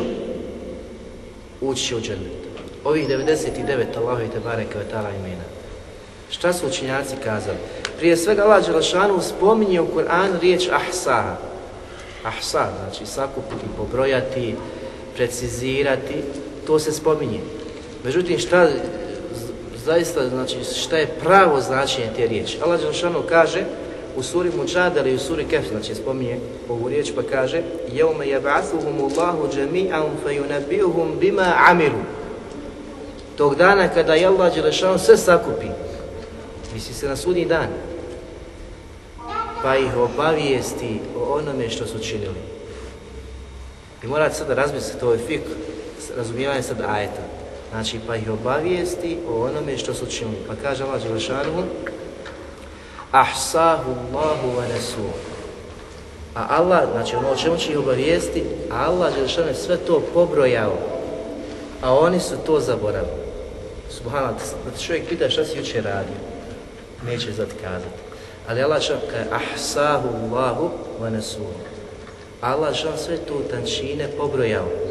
[1.62, 2.42] ući džennet.
[2.84, 4.78] Ovih 99 Allahovi te bareke
[5.20, 5.44] imena.
[6.30, 7.58] Šta su učinjaci kazali?
[7.98, 11.36] Prije svega Allah Đelešanu spominje u Kur'anu riječ ahsaha.
[12.24, 14.56] Ahsa, znači sakupiti, pobrojati,
[15.16, 16.24] precizirati,
[16.68, 17.40] to se spominje.
[18.04, 18.70] Međutim, šta
[19.86, 22.58] zaista znači šta je pravo značenje te riječi.
[22.64, 23.64] Allah Đelšanu kaže
[24.16, 26.40] u suri Mučadar i u suri Kef, znači spominje
[26.70, 32.02] ovu riječ pa kaže Jevme jeb'athuhum Allahu džemi'an fejunabihum bima amilu.
[33.38, 35.68] Tog dana kada je Allah Đelešanu sve sakupi,
[36.74, 37.68] misli se na sudnji dan,
[39.64, 42.42] pa ih obavijesti o onome što su činili.
[44.04, 45.42] I morate sada razmisliti, o je fik,
[46.18, 47.22] razumijevanje sada ajeta.
[47.72, 50.38] Znači, pa ih obavijesti o onome što su činili.
[50.48, 51.64] Pa kaže Allah Đelešanu,
[53.12, 55.08] ahsahu Allahu wa nesu.
[56.36, 60.04] A Allah, znači ono o čemu će ih obavijesti, a Allah Đelešanu je sve to
[60.14, 60.74] pobrojao,
[61.82, 63.22] a oni su to zaboravili.
[63.90, 66.16] Subhanallah, da te čovjek pita šta si jučer radio,
[67.06, 68.02] neće znati kazati.
[68.48, 70.70] Ali Allah što kaže, ahsahu Allahu
[71.02, 71.46] wa nesu.
[72.42, 74.91] Allah što sve tu tančine pobrojao.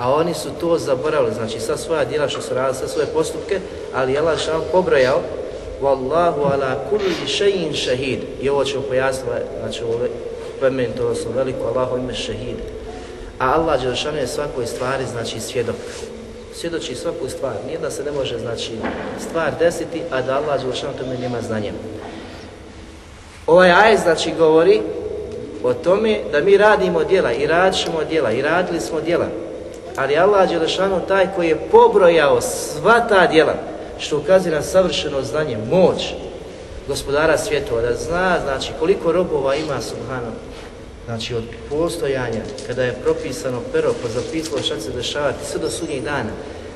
[0.00, 3.60] A oni su to zaboravili, znači sva svoja djela što su radili, sve svoje postupke,
[3.94, 5.20] ali Allah što pobrojao,
[5.82, 8.20] Wallahu ala kulli še'in šahid.
[8.40, 9.98] I ovo ćemo pojasniti, znači ovo
[10.58, 12.56] plemen, to su veliko Allahu ime šahid.
[13.38, 15.76] A Allah Đelšanu je svakoj stvari, znači svjedok.
[16.54, 17.54] Svjedoči svaku stvar.
[17.66, 18.72] Nijedna se ne može, znači,
[19.28, 21.72] stvar desiti, a da Allah Đelšanu tome nema znanja.
[23.46, 24.80] Ovaj aj, znači, govori
[25.64, 29.26] o tome da mi radimo djela i radit ćemo djela i radili smo djela.
[29.96, 33.54] Ali Allah Đelešanu taj koji je pobrojao sva ta djela,
[33.98, 36.14] što ukazuje na savršeno znanje, moć
[36.88, 40.32] gospodara svjetova, da zna znači koliko robova ima subhano,
[41.04, 46.04] znači od postojanja, kada je propisano pero, pa zapisalo šta se dešavati, sve do sudnjih
[46.04, 46.30] dana,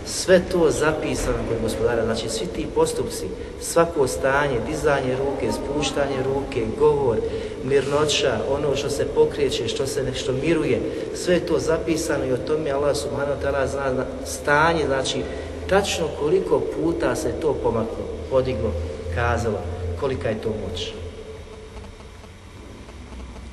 [0.07, 3.27] sve to zapisano kod gospodara, znači svi ti postupci,
[3.61, 7.16] svako stanje, dizanje ruke, spuštanje ruke, govor,
[7.63, 10.82] mirnoća, ono što se pokreće, što se nešto miruje,
[11.15, 15.22] sve je to zapisano i o tome Allah subhanahu ta'ala zna stanje, znači
[15.70, 18.72] tačno koliko puta se to pomaklo, podiglo,
[19.15, 19.60] kazalo,
[20.00, 20.92] kolika je to moć.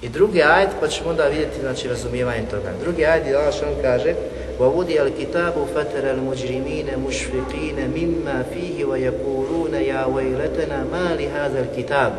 [0.03, 2.73] I drugi ajet, pa ćemo onda vidjeti znači, razumijevanje toga.
[2.83, 4.15] Drugi ajet je Allah što on kaže
[4.61, 12.13] وَوُدِيَ الْكِتَابُ فَتَرَ الْمُجْرِمِينَ مُشْفِقِينَ مِمَّا فِيهِ وَيَقُولُونَ يَا وَيْلَتَنَا مَا لِهَذَا الْكِتَابُ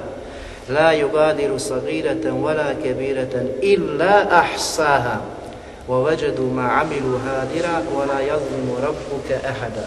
[0.72, 5.20] La yugadiru sagiratan wala kebiratan illa ahsaha
[5.88, 9.84] wa vajadu ma amilu hadira wala yazlimu rabbuke ahada.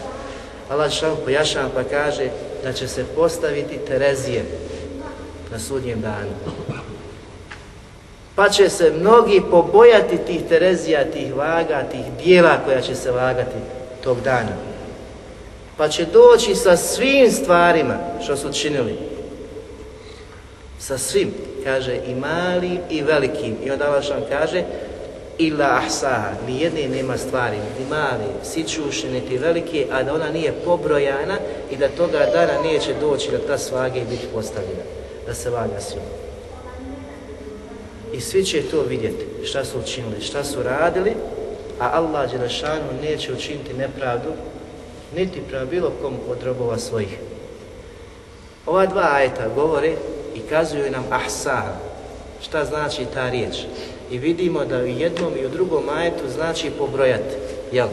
[0.69, 2.29] Allah šan pojašan pa kaže
[2.63, 4.45] da će se postaviti Terezije
[5.51, 6.33] na sudnjem danu.
[8.35, 13.57] Pa će se mnogi pobojati tih Terezija, tih vaga, tih dijela koja će se vagati
[14.03, 14.55] tog dana.
[15.77, 19.14] Pa će doći sa svim stvarima što su činili
[20.79, 21.33] sa svim,
[21.63, 23.55] kaže, i malim i velikim.
[23.63, 24.63] I onda Allah kaže,
[25.37, 30.53] illa ahsaha, ni jedne nema stvari, ni mali, sićušne, niti velike, a da ona nije
[30.65, 31.37] pobrojana
[31.71, 34.83] i da toga dana neće doći da ta svaga i biti postavljena,
[35.27, 36.05] da se vaga svima.
[38.13, 41.13] I svi će to vidjeti, šta su učinili, šta su radili,
[41.79, 44.29] a Allah Đelešanu neće učiniti nepravdu,
[45.15, 47.17] niti prema bilo kom od robova svojih.
[48.65, 49.95] Ova dva ajeta govore
[50.35, 51.73] i kazuju nam ahsaha,
[52.41, 53.55] šta znači ta riječ.
[54.11, 57.35] I vidimo da u jednom i u drugom ajetu znači pobrojati,
[57.71, 57.87] jel?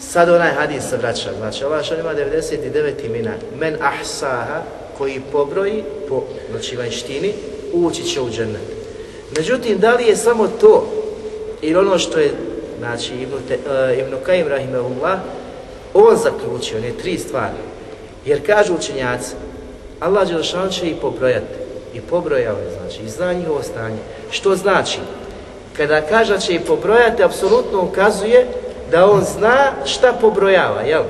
[0.00, 4.62] Sad onaj hadis se vraća, znači ova što ima 99 imena, men ahsaha,
[4.98, 7.32] koji pobroji po znači vanštini,
[7.72, 8.78] ući će u džennet.
[9.36, 10.88] Međutim, da li je samo to
[11.62, 12.30] ili ono što je,
[12.78, 15.18] znači, Ibn, Te, uh, Ibn Kajim Rahimahullah,
[15.94, 17.56] on zaključio, one tri stvari.
[18.26, 19.34] Jer kažu učenjaci,
[20.00, 21.54] Allah Đelšan će ih pobrojati.
[21.94, 23.98] I pobrojao je, znači, i zna njihovo stanje.
[24.30, 24.98] Što znači?
[25.76, 28.46] Kada kaže da će ih pobrojati, apsolutno ukazuje
[28.90, 31.02] da on zna šta pobrojava, jel?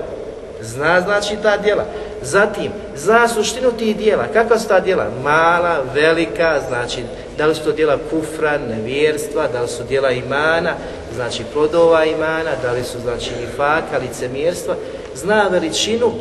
[0.62, 1.84] Zna, znači, ta djela.
[2.22, 4.24] Zatim, zna suštinu tih dijela.
[4.32, 5.06] Kakva su ta dijela?
[5.22, 7.02] Mala, velika, znači,
[7.38, 10.74] da li su to dijela kufra, nevjerstva, da li su dijela imana,
[11.14, 14.74] znači plodova imana, da li su, znači, nifaka, licemjerstva.
[15.14, 16.12] Zna veličinu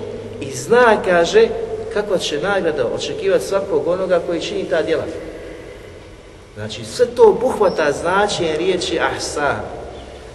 [0.42, 1.48] i zna, kaže,
[1.94, 5.04] kakva će nagrada očekivati svakog onoga koji čini ta djela.
[6.56, 9.56] Znači, sve to obuhvata značenje riječi ahsa.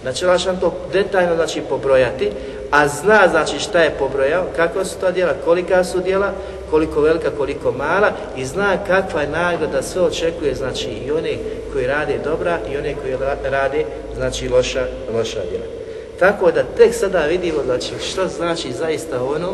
[0.01, 2.31] Znači, lašan to detaljno znači, pobrojati,
[2.71, 6.31] a zna znači šta je pobrojao, kakva su ta djela, kolika su djela,
[6.69, 11.37] koliko velika, koliko mala i zna kakva je nagrada, sve očekuje znači i one
[11.73, 13.85] koji rade dobra i one koji rade
[14.15, 15.65] znači loša, loša djela.
[16.19, 19.53] Tako da tek sada vidimo znači što znači zaista ono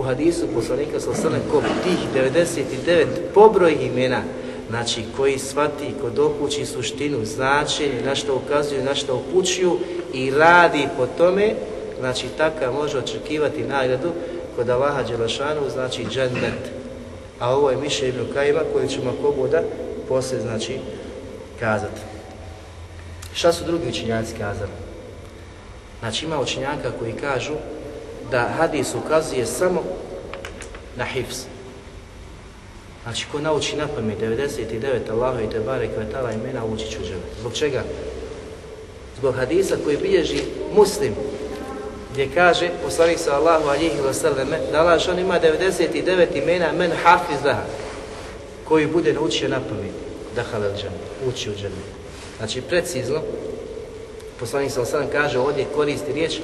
[0.00, 4.22] u hadisu poslanika sa osrame ko tih 99 pobroj imena
[4.68, 9.78] znači koji svati, ko dokući suštinu, značenje, na što ukazuju, na što upućuju
[10.14, 11.54] i radi po tome,
[12.00, 14.10] znači takav može očekivati nagradu
[14.56, 16.62] kod Allaha Đelešanu, znači džennet.
[17.38, 19.62] A ovo je miše Ibn Kajima koji ćemo kogoda
[20.08, 20.78] poslije, znači,
[21.60, 22.00] kazati.
[23.34, 24.70] Šta su drugi učinjaci kazali?
[26.00, 27.54] Znači ima učenjaka koji kažu
[28.30, 29.82] da hadis ukazuje samo
[30.96, 31.44] na hifz.
[33.02, 37.20] Znači, ko nauči na pamet 99 Allahu i Tebare kvetala imena ući džene.
[37.40, 37.82] Zbog čega?
[39.18, 40.42] Zbog hadisa koji bilježi
[40.74, 41.14] muslim,
[42.12, 47.62] gdje kaže, poslanik sa Allahu alihi wasallame, da Allah on ima 99 imena men hafizaha,
[48.64, 49.92] koji bude naučio na pamet,
[50.36, 50.70] da halal
[51.28, 51.74] ući u džene.
[52.38, 53.20] Znači, precizno,
[54.40, 56.40] poslanik sa kaže, ovdje koristi riječ,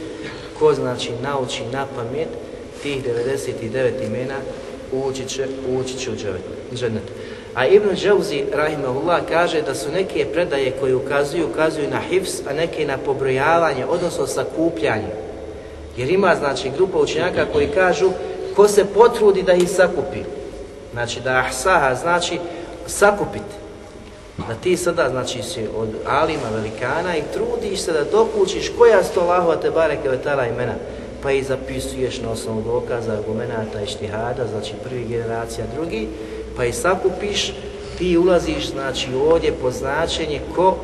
[0.58, 2.28] ko znači nauči na pamet
[2.82, 4.34] tih 99 imena
[4.92, 5.46] ući će,
[5.80, 6.14] ući će u
[6.74, 7.02] džennet.
[7.54, 12.52] A Ibn Džauzi, rahimahullah, kaže da su neke predaje koje ukazuju, ukazuju na hifs, a
[12.52, 15.08] neke na pobrojavanje, odnosno sakupljanje.
[15.96, 18.10] Jer ima, znači, grupa učenjaka koji kažu
[18.56, 20.18] ko se potrudi da ih sakupi.
[20.92, 22.38] Znači, da ahsaha znači
[22.86, 23.65] sakupiti.
[24.38, 29.20] Da ti sada, znači, si od alima, velikana i trudiš se da dokučiš koja sto
[29.20, 30.74] Allahova te bareke vetala imena
[31.22, 36.08] pa i zapisuješ na osnovu dokaza, argumenata i štihada, znači prvi generacija, drugi,
[36.56, 37.52] pa i sakupiš,
[37.98, 40.76] ti ulaziš znači ovdje po značenje ko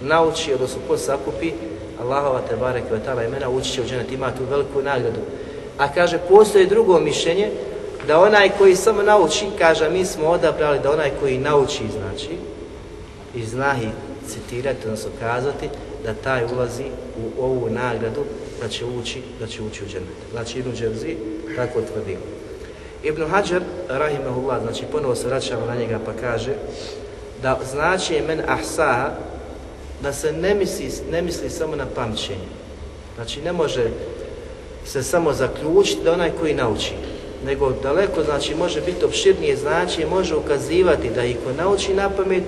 [0.00, 1.52] nauči, odnosno ko sakupi
[2.00, 5.20] Allahova te barek i imena, ući će u dženet, ima tu veliku nagradu.
[5.78, 7.50] A kaže, postoji drugo mišljenje,
[8.06, 12.30] da onaj koji samo nauči, kaže, mi smo odabrali da onaj koji nauči, znači,
[13.34, 13.88] i zna i
[14.28, 15.68] citirati, odnosno kazati,
[16.04, 16.84] da taj ulazi
[17.16, 18.24] u ovu nagradu
[18.62, 20.16] da će ući, da će ući u džennet.
[20.32, 21.16] Znači Ibn Dževzi
[21.56, 22.16] tako tvrdi.
[23.02, 26.52] Ibn Hajar, rahimahullah, znači ponovo se vraćamo na njega pa kaže
[27.42, 29.10] da znači men ahsaha
[30.02, 32.48] da se ne misli, ne misli samo na pamćenje.
[33.14, 33.90] Znači ne može
[34.84, 36.92] se samo zaključiti da onaj koji nauči,
[37.44, 42.42] nego daleko znači može biti opširnije znači može ukazivati da i ko nauči na pamet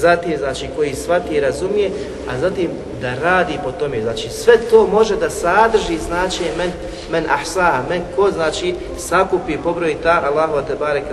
[0.00, 1.90] zatim znači koji shvati i razumije,
[2.28, 4.02] a zatim da radi po tome.
[4.02, 6.70] Znači sve to može da sadrži znači men,
[7.10, 11.08] men ahsaha, men ko znači sakupi pobroji ta Allahu te bareke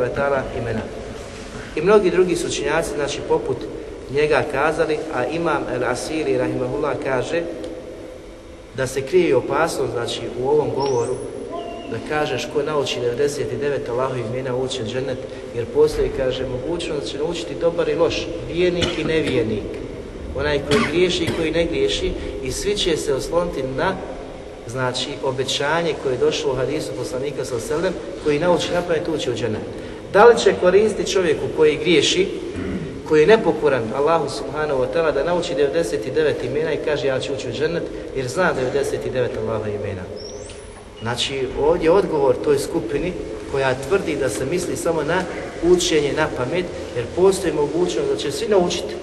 [0.58, 0.82] imena.
[1.76, 3.58] I mnogi drugi su činjaci, znači poput
[4.12, 7.42] njega kazali, a Imam El Asiri rahimahullah kaže
[8.76, 11.16] da se krije opasnost znači u ovom govoru
[11.92, 15.18] da kažeš ko nauči 99 Allahu imena ući džennet,
[15.56, 19.64] jer postoji, kaže, mogućnost da će naučiti dobar i loš, vijenik i nevijenik.
[20.36, 22.12] Onaj koji griješi i koji ne griješi
[22.44, 23.96] i svi će se osloniti na
[24.68, 29.36] znači obećanje koje je došlo u hadisu poslanika sa selem, koji nauči napraviti ući u
[29.36, 29.62] džennet.
[30.14, 32.28] Da li će koristiti čovjeku koji griješi,
[33.08, 37.34] koji je nepokoran Allahu subhanahu wa ta'ala da nauči 99 imena i kaže ja ću
[37.34, 37.84] ući u džennet
[38.16, 40.02] jer zna 99 Allaha imena.
[41.02, 43.14] Znači, ovdje je odgovor toj skupini
[43.52, 45.24] koja tvrdi da se misli samo na
[45.64, 48.96] učenje na pamet, jer postoji mogućnost da će svi naučiti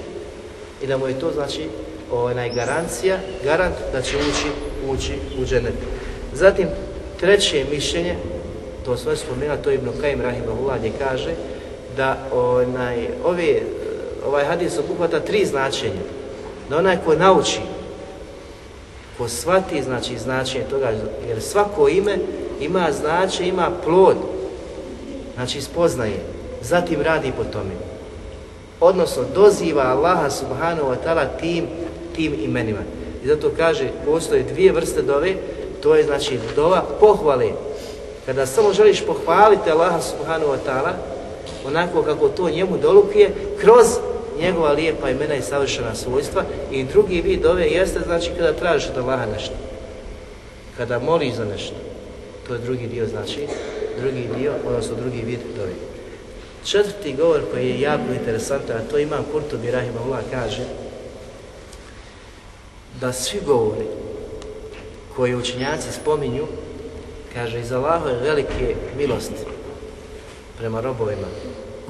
[0.82, 1.68] i da mu je to znači
[2.12, 4.48] onaj garancija, garant da će ući,
[4.90, 5.44] ući u.
[6.32, 6.68] Zatim,
[7.20, 8.16] treće mišljenje,
[8.84, 11.34] to sve spomena, to je Ibn Kajim Rahimahullah gdje kaže
[11.96, 13.61] da onaj, ove,
[14.26, 16.02] ovaj hadis obuhvata tri značenja.
[16.70, 17.61] Da onaj ko nauči
[19.18, 20.92] ko shvati znači značenje toga,
[21.28, 22.18] jer svako ime
[22.61, 24.16] ima značenje, ima plod,
[25.35, 26.20] znači spoznaje,
[26.62, 27.70] zatim radi po tome.
[28.81, 31.66] Odnosno doziva Allaha subhanahu wa ta'ala tim,
[32.16, 32.81] tim imenima.
[33.24, 35.35] I zato kaže, postoje dvije vrste dove,
[35.83, 37.50] to je znači dova pohvale.
[38.26, 40.92] Kada samo želiš pohvaliti Allaha subhanahu wa ta'ala,
[41.66, 43.87] onako kako to njemu dolukuje, kroz
[44.38, 48.98] njegova lijepa imena i savršena svojstva i drugi vid ove jeste znači kada tražiš od
[48.98, 49.55] Allaha nešto.
[50.77, 51.74] Kada moliš za nešto.
[52.46, 53.46] To je drugi dio znači,
[54.01, 55.72] drugi dio, odnosno drugi vid dove.
[56.64, 60.62] Četvrti govor koji je jako interesantan, a to imam Kurtobi Rahimahullah kaže
[63.01, 63.87] da svi govori
[65.16, 66.46] koji učenjaci spominju,
[67.35, 69.44] kaže iz Allahove velike milosti
[70.59, 71.27] prema robovima,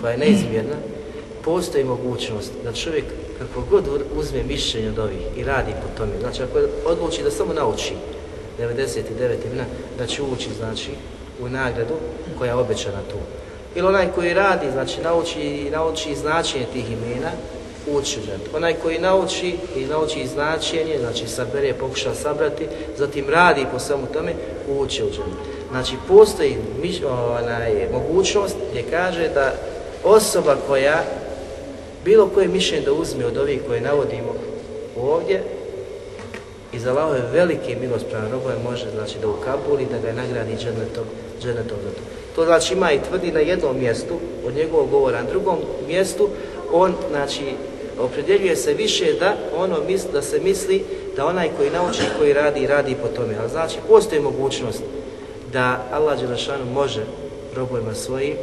[0.00, 0.76] koja je neizmjerna,
[1.48, 3.04] postoji mogućnost da čovjek
[3.38, 3.84] kako god
[4.16, 7.94] uzme mišljenje od ovih i radi po tome, znači ako odluči da samo nauči
[8.58, 9.64] 99 imena,
[9.98, 10.90] da će ući znači
[11.40, 11.94] u nagradu
[12.38, 13.16] koja je obećana tu.
[13.74, 17.30] Ili onaj koji radi, znači nauči, nauči značenje tih imena,
[17.92, 18.20] ući
[18.56, 24.32] Onaj koji nauči i nauči značenje, znači sabere, pokuša sabrati, zatim radi po svemu tome,
[24.78, 25.08] ući u
[25.70, 26.56] Znači postoji
[27.40, 29.52] onaj, mogućnost gdje kaže da
[30.04, 31.04] osoba koja
[32.04, 34.34] bilo koje mišljenje da uzme od ovih koje navodimo
[34.96, 35.42] ovdje
[36.72, 41.04] i iz Allahove velike milost prema robove može znači da ukabuli, da ga nagradi džennetom,
[41.42, 42.02] džennetom za to.
[42.34, 44.14] To znači ima i tvrdi na jednom mjestu
[44.46, 46.28] od njegovog govora, na drugom mjestu
[46.72, 47.44] on znači
[47.98, 50.84] opredjeljuje se više da ono misli, da se misli
[51.16, 53.36] da onaj koji nauči koji radi, radi po tome.
[53.40, 54.82] Ali znači postoji mogućnost
[55.52, 57.04] da Allah Đelešanu može
[57.56, 58.36] robojima svojim,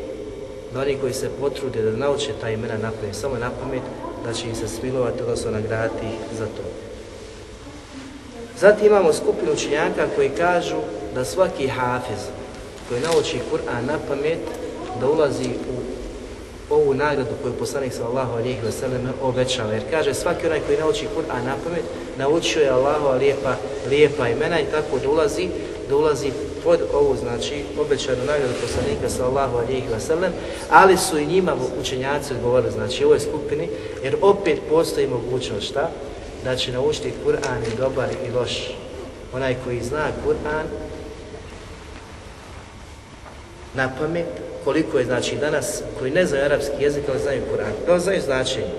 [0.76, 3.82] da oni koji se potrude da nauče ta imena na pamet, samo na pamet,
[4.26, 6.08] da će im se smilovati, odnosno nagraditi
[6.38, 6.64] za to.
[8.60, 10.76] Zatim imamo skupinu učenjaka koji kažu
[11.14, 12.20] da svaki hafiz
[12.90, 14.40] koji nauči Kur'an na pamet,
[15.00, 15.50] da ulazi
[16.70, 19.74] u ovu nagradu koju poslanik sallallahu alejhi ve sellem obećava.
[19.74, 21.84] Jer kaže svaki onaj koji nauči Kur'an na pamet,
[22.18, 23.56] naučio je Allahova lijepa,
[23.90, 25.50] lijepa imena i tako da ulazi,
[25.90, 26.32] da ulazi
[26.66, 30.34] pod ovu, znači, obećanu nagradu poslanika sallallahu alejhi ve sellem,
[30.70, 33.70] ali su i njima učenjaci odgovorili, znači, ovoj skupini,
[34.04, 35.90] jer opet postoji mogućnost, šta?
[36.58, 38.76] Će naučiti Kur'an i dobar i loš.
[39.34, 40.66] Onaj koji zna Kur'an
[43.74, 44.26] na pamet,
[44.64, 48.22] koliko je znači danas koji ne znaju arapski jezik, ali znaju Kur'an, da li znaju
[48.22, 48.74] značenje,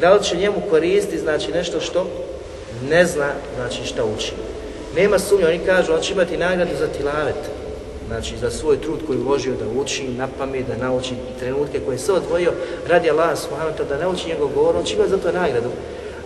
[0.00, 2.06] da li će njemu koristiti znači nešto što
[2.90, 4.32] ne zna znači šta uči.
[4.98, 7.42] Nema sumnje, oni kažu, on će imati nagradu za tilavet,
[8.08, 12.12] znači za svoj trud koji uložio da uči na pamet, da nauči trenutke koje se
[12.12, 12.52] odvojio
[12.88, 15.68] radi Allah subhanahu da nauči njegov govor, on će imati za to nagradu.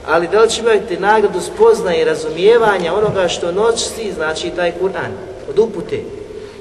[0.07, 5.13] Ali da li će imati nagradu spoznaje i razumijevanja onoga što noći znači taj Kur'an,
[5.51, 6.01] od upute,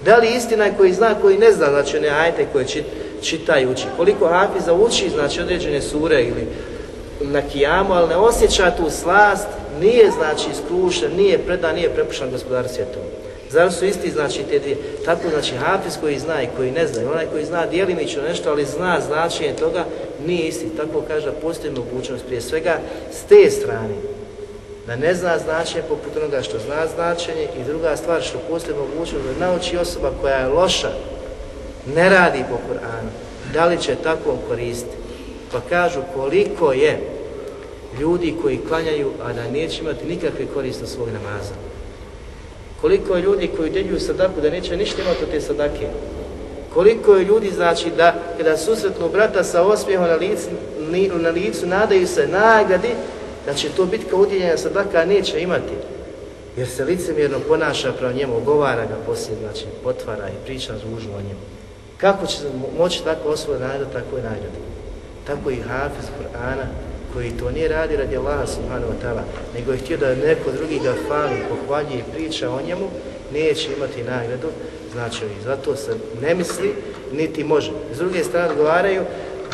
[0.06, 2.86] da li istina je koji zna, koji ne zna, znači one ajte koje čit,
[3.22, 3.86] čita i uči.
[3.98, 6.48] Koliko Hafiza uči, znači određene sure ili
[7.22, 9.48] na kijamu, ali ne osjeća tu slast,
[9.82, 13.02] nije znači iskrušen, nije predan, nije prepušan gospodar svijetom.
[13.50, 14.78] Zar su isti znači te dvije?
[15.06, 18.66] Tako znači Hafiz koji zna i koji ne zna, onaj koji zna dijelimično nešto, ali
[18.66, 19.86] zna značenje toga,
[20.26, 20.78] nije isti.
[20.78, 22.78] Tako kaže da postoji mogućnost prije svega
[23.12, 23.96] s te strane
[24.88, 29.26] da ne zna značenje poput onoga što zna značenje i druga stvar što postoji mogućnost
[29.26, 30.92] da nauči osoba koja je loša,
[31.96, 33.10] ne radi po Kur'anu,
[33.54, 34.96] da li će tako koristiti?
[35.52, 37.00] Pa kažu koliko je
[38.00, 41.54] ljudi koji klanjaju, a da neće imati nikakve koriste svog namaza.
[42.82, 45.88] Koliko je ljudi koji deljuju sadaku da neće ništa imati od te sadake.
[46.74, 50.48] Koliko je ljudi, znači, da kada susretnu brata sa osmijehom na licu,
[51.20, 52.90] na licu nadaju se nagradi,
[53.46, 55.74] da će to biti kao udjeljenja sadaka, neće imati.
[56.58, 61.22] Jer se licemjerno ponaša prema njemu, ogovara ga poslije, znači potvara i priča ružno o
[61.22, 61.40] njemu.
[61.98, 62.38] Kako će
[62.78, 64.62] moći tako osoba nagrada, tako i nagradi.
[65.28, 66.66] Tako i Hafiz Kur'ana,
[67.14, 69.22] koji to nije radi radi Allaha subhanahu wa ta'ala,
[69.56, 72.88] nego je htio da neko drugi ga fali, pohvaljuje i priča o njemu,
[73.34, 74.48] neće imati nagradu,
[74.92, 75.92] znači zato se
[76.22, 76.74] ne misli,
[77.12, 77.72] niti može.
[77.94, 79.02] S druge strane odgovaraju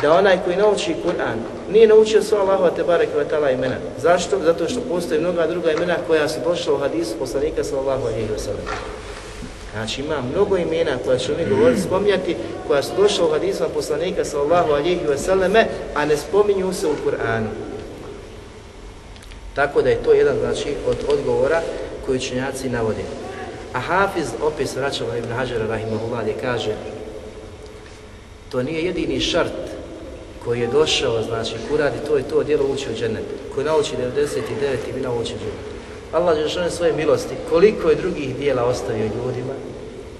[0.02, 1.38] da onaj koji nauči Kur'an
[1.72, 3.76] nije naučio sva Allahova te barek vatala imena.
[4.02, 4.38] Zašto?
[4.44, 8.38] Zato što postoje mnoga druga imena koja su došla u hadisu poslanika sallallahu alejhi ve
[8.38, 8.64] sellem.
[9.78, 14.24] Znači ima mnogo imena koja ćemo mi govoriti, spominjati, koja su došla u hadisu poslanika
[14.24, 17.48] sallallahu alejhi ve selleme, a ne spominju se u Kur'anu.
[19.54, 21.60] Tako da je to jedan znači od odgovora
[22.06, 23.02] koji učenjaci navode.
[23.72, 24.80] A Hafiz opet se
[25.18, 26.74] Ibn Hađara rahimahullah gdje kaže
[28.48, 29.52] to nije jedini šart
[30.44, 33.24] koji je došao, znači, ko radi to i to djelo uči u džennet,
[33.54, 34.30] koji nauči 99
[34.90, 35.78] i mi nauči u džennet.
[36.12, 39.52] Allah je svoje milosti, koliko je drugih dijela ostavio ljudima,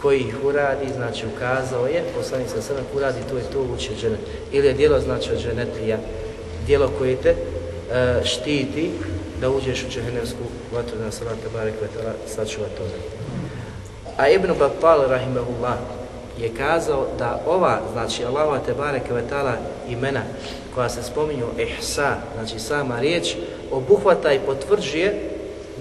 [0.03, 4.01] koji ih uradi, znači ukazao je, poslanik sa sebe, uradi to i to uči u
[4.01, 4.21] džennet.
[4.53, 5.99] Ili je djelo, znači, od džennetlija,
[6.67, 8.91] djelo koje te uh, štiti
[9.41, 10.45] da uđeš u džehennemsku
[10.75, 12.83] vatru na salate barek vetara, sačuva to.
[14.17, 15.79] A Ibn Battal, rahimahullah,
[16.39, 19.53] je kazao da ova, znači Allahova te bareke vetala
[19.89, 20.23] imena
[20.75, 23.35] koja se spominju ihsa, znači sama riječ,
[23.71, 25.31] obuhvata i potvrđuje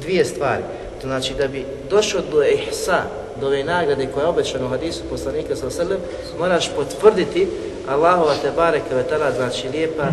[0.01, 0.63] dvije stvari.
[1.01, 3.01] To znači da bi došao do ihsa,
[3.39, 5.99] do ove nagrade koja je obećana u hadisu poslanika sa srlem,
[6.39, 7.47] moraš potvrditi
[7.89, 10.07] Allahova te bareke vetala, znači lijepa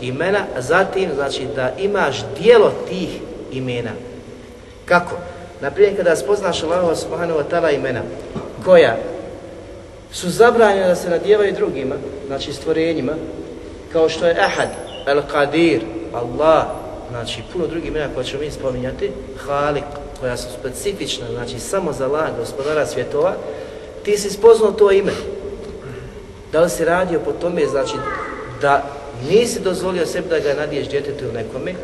[0.00, 3.08] imena, a zatim znači da imaš dijelo tih
[3.52, 3.90] imena.
[4.84, 5.16] Kako?
[5.60, 8.00] Naprimjer, kada spoznaš Allahova subhanahu wa ta'ala imena,
[8.64, 8.96] koja
[10.12, 11.94] su zabranjene da se nadjevaju drugima,
[12.26, 13.12] znači stvorenjima,
[13.92, 14.68] kao što je Ahad,
[15.06, 15.80] Al-Qadir,
[16.14, 16.64] Allah,
[17.10, 19.10] znači puno drugih imena koje ćemo mi spominjati,
[19.46, 19.84] Halik,
[20.20, 23.34] koja su specifična, znači samo za Allah, gospodara svjetova,
[24.02, 25.12] ti si spoznao to ime.
[26.52, 27.94] Da li si radio po tome, znači
[28.60, 28.84] da
[29.30, 31.74] nisi dozvolio sebi da ga nadiješ djetetu ili nekome,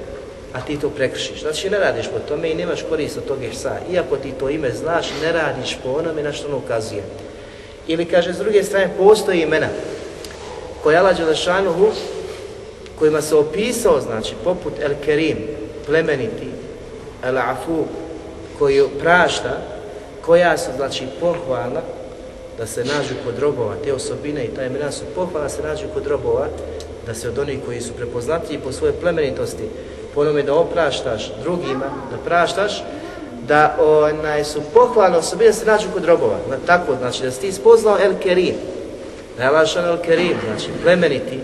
[0.53, 1.41] a ti to prekršiš.
[1.41, 3.77] Znači ne radiš po tome i nemaš korist od toga ihsa.
[3.93, 7.03] Iako ti to ime znaš, ne radiš po onome na što ono ukazuje.
[7.87, 9.69] Ili kaže, s druge strane, postoji imena
[10.83, 11.89] koja Allah Đelešanuhu,
[12.99, 15.39] kojima se opisao, znači, poput El Kerim,
[15.87, 16.49] plemeniti,
[17.25, 17.85] El Afu,
[18.59, 19.59] koji prašta,
[20.27, 21.81] koja su znači pohvalna
[22.59, 25.85] da se nađu kod robova, te osobine i ta imena su pohvalna da se nađu
[25.95, 26.47] kod robova,
[27.07, 29.65] da se od onih koji su prepoznatljivi po svojoj plemenitosti,
[30.15, 32.83] po da opraštaš drugima, da praštaš,
[33.49, 36.37] da onaj, su pohvalne osobine da se nađu kod robova.
[36.51, 38.55] Na, tako, znači da si ti spoznao El Kerim,
[39.37, 41.41] da je Allah El Kerim, znači plemeniti,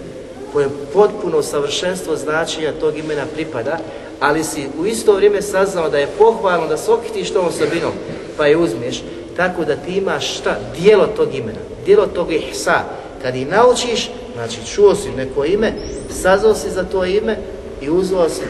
[0.52, 3.78] koje potpuno savršenstvo značenja tog imena pripada,
[4.20, 7.92] ali si u isto vrijeme saznao da je pohvalno da se okitiš tom osobinom,
[8.36, 9.02] pa je uzmiješ,
[9.36, 10.56] tako da ti imaš šta?
[10.80, 12.80] Dijelo tog imena, dijelo tog ihsa.
[13.22, 15.72] Kad ih naučiš, znači čuo si neko ime,
[16.10, 17.36] saznao si za to ime
[17.80, 18.40] i uzeo si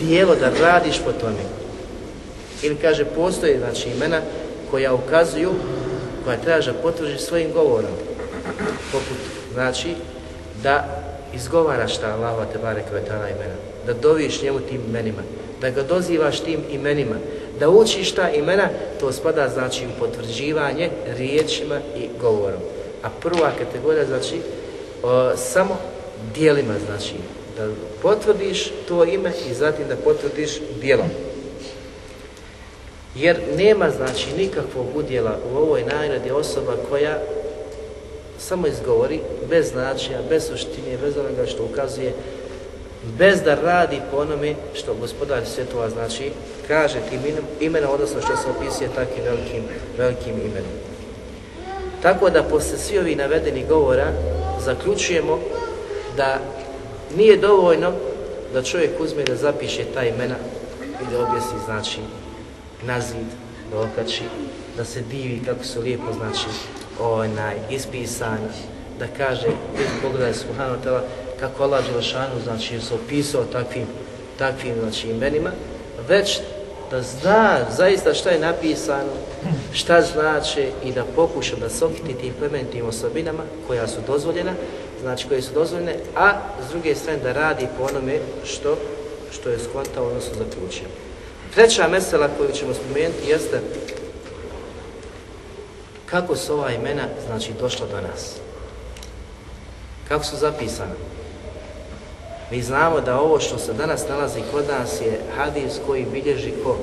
[0.00, 1.42] dijelo da radiš po tome.
[2.62, 4.20] Ili kaže, postoje znači imena
[4.70, 5.50] koja ukazuju,
[6.24, 7.90] koja traža potvrži svojim govorom.
[8.92, 9.16] Poput,
[9.52, 9.94] znači,
[10.62, 11.02] da
[11.34, 15.22] izgovaraš ta Allahova te barek imena, da doviš njemu tim imenima,
[15.60, 17.16] da ga dozivaš tim imenima,
[17.58, 18.68] da učiš ta imena,
[19.00, 22.60] to spada znači u potvrđivanje riječima i govorom.
[23.02, 24.40] A prva kategorija znači
[25.02, 25.78] o, samo
[26.34, 27.14] dijelima znači
[27.56, 27.68] da
[28.02, 31.08] potvrdiš to ime i zatim da potvrdiš dijelom.
[33.16, 37.18] Jer nema znači nikakvog udjela u ovoj nagradi osoba koja
[38.38, 39.20] samo izgovori,
[39.50, 42.12] bez značaja, bez suštine, bez onoga što ukazuje,
[43.02, 46.32] bez da radi po onome što gospodar svjetova znači,
[46.68, 47.20] kaže tim
[47.60, 49.62] imena, odnosno što se opisuje takvim velikim,
[49.98, 50.72] velikim imenom.
[52.02, 54.06] Tako da posle svi ovih navedenih govora
[54.64, 55.38] zaključujemo
[56.16, 56.38] da
[57.16, 57.92] nije dovoljno
[58.52, 60.36] da čovjek uzme da zapiše ta imena
[61.02, 61.98] i da objesi znači
[62.82, 63.26] na zid,
[63.72, 64.24] da okači,
[64.76, 66.46] da se divi kako su lijepo znači
[67.00, 68.38] onaj, ispisan,
[68.98, 69.46] da kaže,
[70.02, 71.02] pogledaj Subhanahu tela,
[71.40, 73.86] kako Allah Đelešanu, znači, se opisao takvim,
[74.38, 75.50] takvim, znači, imenima,
[76.08, 76.40] već
[76.90, 79.12] da zna zaista šta je napisano,
[79.72, 84.52] šta znači i da pokuša da se okiti tim plemenitim osobinama koja su dozvoljena,
[85.00, 86.32] znači koje su dozvoljene, a
[86.66, 88.76] s druge strane da radi po onome što,
[89.32, 90.88] što je skontao, odnosno zaključio.
[91.54, 93.60] Treća mesela koju ćemo spomenuti jeste
[96.06, 98.36] kako su ova imena znači došla do nas?
[100.08, 100.94] Kako su zapisana?
[102.50, 106.76] Mi znamo da ovo što se danas nalazi kod nas je hadis koji bilježi ko?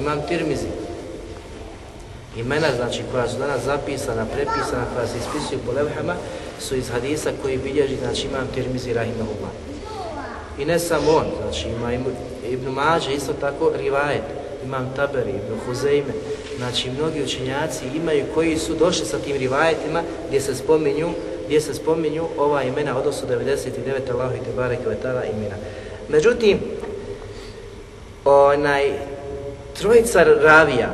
[0.00, 0.66] Imam tirmizi.
[2.36, 6.14] Imena znači koja su danas zapisana, prepisana, koja se ispisuju po levhama,
[6.60, 9.50] su iz hadisa koji bilježi, znači imam tirmizi rahimahullah.
[10.58, 11.92] I ne samo on, znači ima
[12.50, 14.22] Ibn Mađe isto tako rivajet,
[14.64, 16.12] imam Taberi, Ibn Huzeyme,
[16.60, 21.08] Znači, mnogi učenjaci imaju koji su došli sa tim rivajetima gdje se spominju,
[21.50, 25.56] gdje se spominju ova imena, odnosno 99 Allahu i Tebare Kvetala imena.
[26.08, 26.60] Međutim,
[28.24, 28.92] onaj,
[29.78, 30.92] trojica ravija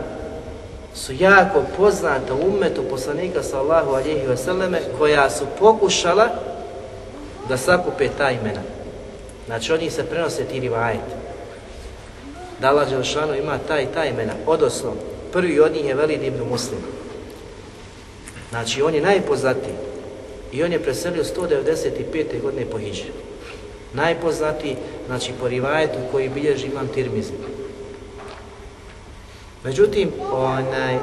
[0.94, 6.28] su jako poznata u umetu poslanika sallahu alihi vseleme koja su pokušala
[7.48, 8.62] da sakupe ta imena.
[9.46, 11.14] Znači, oni se prenose ti rivajeti.
[12.60, 12.88] Da Allah
[13.38, 14.92] ima ta i ta imena, odnosno
[15.32, 16.80] Prvi od njih je Velid ibn Muslim.
[18.50, 19.85] Znači, on je najpoznatiji.
[20.56, 22.42] I on je preselio 195.
[22.42, 23.04] godine po Hiđe.
[23.92, 24.76] Najpoznatiji,
[25.06, 27.32] znači po rivajetu koji bilježi imam tirmizi.
[29.64, 30.98] Međutim, onaj,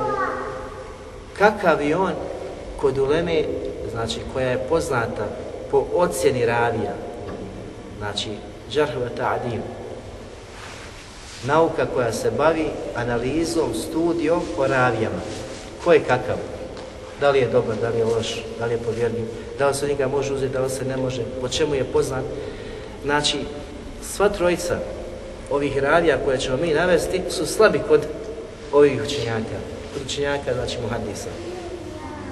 [1.37, 2.13] kakav je on
[2.77, 3.43] kod uleme,
[3.91, 5.27] znači koja je poznata
[5.71, 6.93] po ocjeni ravija,
[7.97, 8.29] znači
[8.71, 9.61] džarhva ta'adiju,
[11.43, 15.21] nauka koja se bavi analizom, studijom o ravijama.
[15.83, 16.52] Ko je kakav?
[17.19, 19.25] Da li je dobar, da li je loš, da li je povjerljiv,
[19.59, 22.23] da li se njega može uzeti, da li se ne može, po čemu je poznat.
[23.03, 23.37] Znači,
[24.01, 24.77] sva trojica
[25.51, 28.01] ovih ravija koje ćemo mi navesti su slabi kod
[28.71, 29.57] ovih učenjaka,
[29.93, 31.29] kod učenjaka, znači muhadisa,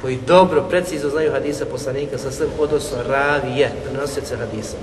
[0.01, 4.77] koji dobro, precizno znaju hadisa poslanika sa svem odnosno ravije, prenosioce hadisa.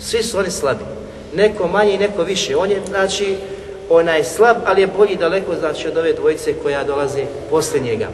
[0.00, 0.84] Svi su oni slabi.
[1.34, 2.56] Neko manje i neko više.
[2.56, 3.36] On je, znači,
[3.90, 8.08] onaj slab, ali je bolji daleko znači od ove dvojice koja dolaze poslije njega.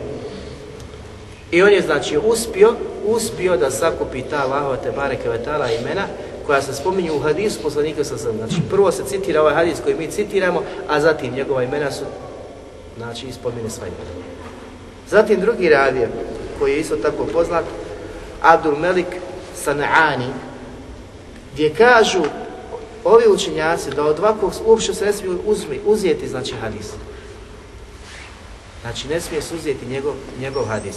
[1.50, 2.74] I on je znači uspio,
[3.06, 5.28] uspio da sakupi ta Allahova te bareke
[5.80, 6.06] imena
[6.46, 10.10] koja se spominju u hadisu poslanika sa Znači prvo se citira ovaj hadis koji mi
[10.10, 12.04] citiramo, a zatim njegova imena su
[12.96, 14.24] znači spomine sva imena.
[15.10, 16.08] Zatim drugi radije
[16.58, 17.64] koji je isto tako poznat,
[18.42, 19.06] Abdul Melik
[19.64, 20.30] San'ani,
[21.52, 22.22] gdje kažu
[23.04, 26.90] ovi učenjaci da od ovakvog uopće se ne smiju uzmi, uzeti znači hadis.
[28.82, 30.96] Znači ne smije se uzeti njegov, njegov hadis.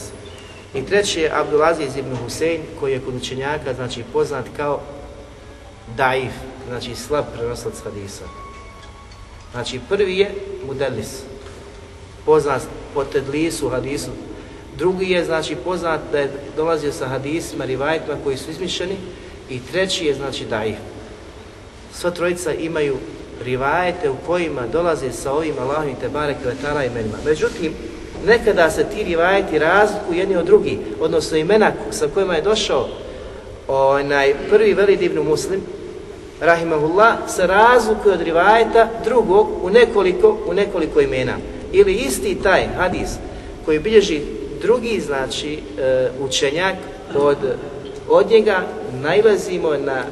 [0.78, 4.80] I treći je Abdulaziz ibn Husein koji je kod učenjaka znači poznat kao
[5.96, 6.32] daif,
[6.68, 8.24] znači slab prenoslac hadisa.
[9.52, 10.32] Znači prvi je
[10.68, 11.22] Mudelis,
[12.26, 12.62] poznat
[12.94, 14.12] po tedlisu, hadisu.
[14.78, 18.98] Drugi je znači poznat da je dolazio sa hadisima, rivajtima koji su izmišljeni
[19.50, 20.78] i treći je znači daif.
[21.94, 22.98] Sva trojica imaju
[23.44, 27.18] rivajete u kojima dolaze sa ovim Allahom i Tebare Kvetala imenima.
[27.26, 27.74] Međutim,
[28.26, 32.88] nekada se ti rivajeti razlikuju jedni od drugih, odnosno imena sa kojima je došao
[33.68, 35.62] onaj prvi veli divnu muslim,
[36.40, 41.34] rahimahullah, se razlikuje od rivajeta drugog u nekoliko, u nekoliko imena.
[41.72, 43.10] Ili isti taj hadis
[43.66, 44.22] koji bilježi
[44.62, 46.76] drugi, znači, e, učenjak
[47.16, 47.38] od,
[48.10, 48.62] od njega
[49.02, 50.04] nailazimo na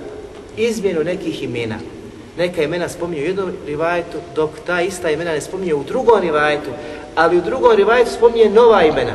[0.57, 1.75] izmjenu nekih imena.
[2.37, 6.69] Neka imena spominju u jednom rivajetu, dok ta ista imena ne spominje u drugom rivajetu,
[7.15, 9.13] ali u drugom rivajetu spominje nova imena.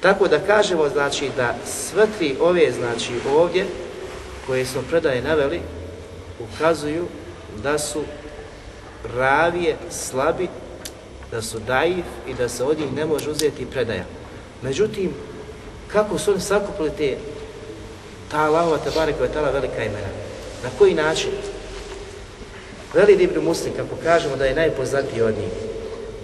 [0.00, 3.66] Tako da kažemo, znači, da sve tri ove, znači, ovdje,
[4.46, 5.60] koje smo predaje naveli,
[6.40, 7.06] ukazuju
[7.62, 8.02] da su
[9.16, 10.48] ravije slabi,
[11.30, 14.04] da su daif i da se od njih ne može uzeti predaja.
[14.62, 15.14] Međutim,
[15.92, 17.16] kako su oni sakupili te
[18.30, 20.08] ta Allahova tabare koja je tala velika imena?
[20.62, 21.30] Na koji način?
[22.94, 25.71] Veli Ibn Muslim, kako kažemo da je najpoznatiji od njih,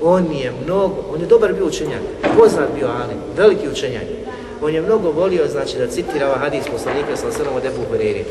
[0.02, 2.00] on je mnogo, on je dobar bio učenjak,
[2.38, 4.04] poznat bio Ali, veliki učenjak.
[4.62, 8.24] On je mnogo volio, znači, da citira ovaj hadis poslanika sa osrnom od Ebu Hureri.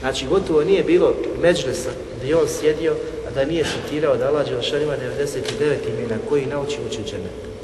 [0.00, 2.94] Znači, gotovo nije bilo međlesa gdje on sjedio,
[3.28, 7.54] a da nije citirao da Allah Đelšan ima 99 imena koji nauči uči džennet.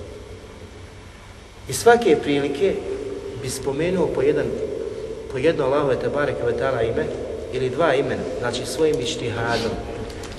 [1.68, 2.74] I svake prilike
[3.43, 4.47] bi spomenuo po jedan
[5.33, 7.07] po jedno Allahove Tebare Kvetala ime
[7.53, 9.70] ili dva imena, znači svojim ištihadom.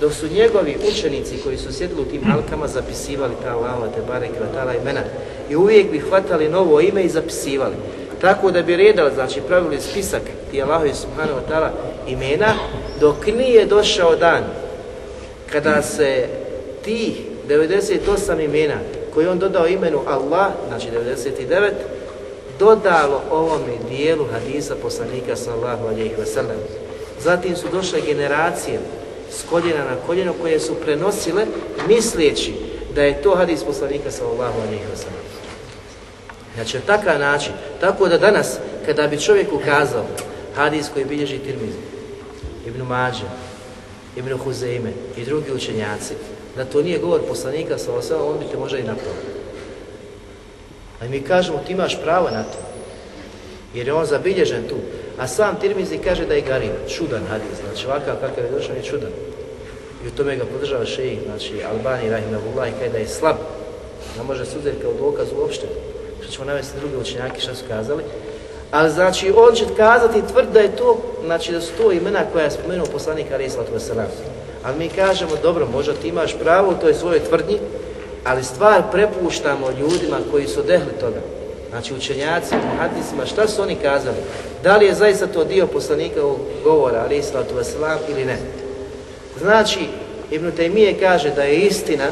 [0.02, 4.74] Dok su njegovi učenici koji su sjedili u tim halkama zapisivali ta Allahova Tebare Kvetala
[4.74, 5.00] imena
[5.50, 7.74] i uvijek bi hvatali novo ime i zapisivali.
[8.20, 11.68] Tako da bi redali, znači pravili spisak ti Allahovi Subhanahu wa ta'ala
[12.08, 12.54] imena,
[13.00, 14.44] dok nije došao dan
[15.52, 16.26] kada se
[16.84, 18.76] tih 98 imena
[19.14, 20.88] koji on dodao imenu Allah, znači
[21.48, 21.70] 99,
[22.58, 26.56] dodalo ovome dijelu hadisa poslanika sallahu alaihi wa sallam.
[27.20, 28.78] Zatim su došle generacije
[29.32, 31.46] s koljena na koljeno koje su prenosile
[31.88, 32.54] misleći
[32.94, 35.22] da je to hadis poslanika sallahu alaihi wa sallam.
[36.54, 40.04] Znači, na takav način, tako da danas, kada bi čovjek ukazao
[40.54, 41.78] hadis koji bilježi Tirmizi,
[42.66, 43.24] Ibn Mađe,
[44.16, 46.14] Ibn Huzeime i drugi učenjaci,
[46.56, 49.42] da to nije govor poslanika wa sallam, on bi te možda i napravio.
[51.00, 52.58] Ali mi kažemo ti imaš pravo na to.
[53.74, 54.76] Jer je on zabilježen tu.
[55.18, 57.58] A sam Tirmizi kaže da je garib, čudan hadis.
[57.68, 59.10] Znači ovakav kakav je došao je čudan.
[60.04, 63.36] I u tome ga podržava šejih, znači Albani Rahimahullah i kaže da je slab.
[64.18, 65.66] Ne može se uzeti kao dokaz uopšte.
[66.22, 68.02] Što ćemo navesti drugi učenjaki što su kazali.
[68.70, 72.44] Ali znači on će kazati tvrd da je to, znači da su to imena koja
[72.44, 74.06] je spomenuo poslanik Ali Islatu Veselam.
[74.64, 77.58] Ali mi kažemo, dobro, možda ti imaš pravo u toj svojoj tvrdnji,
[78.24, 81.20] ali stvar prepuštamo ljudima koji su dehli toga.
[81.72, 84.16] Znači učenjaci, hadisima, šta su oni kazali?
[84.62, 87.54] Da li je zaista to dio poslanikovog govora, ali islatu
[88.08, 88.38] ili ne?
[89.40, 89.78] Znači,
[90.30, 92.04] Ibn Taymije kaže da je istina,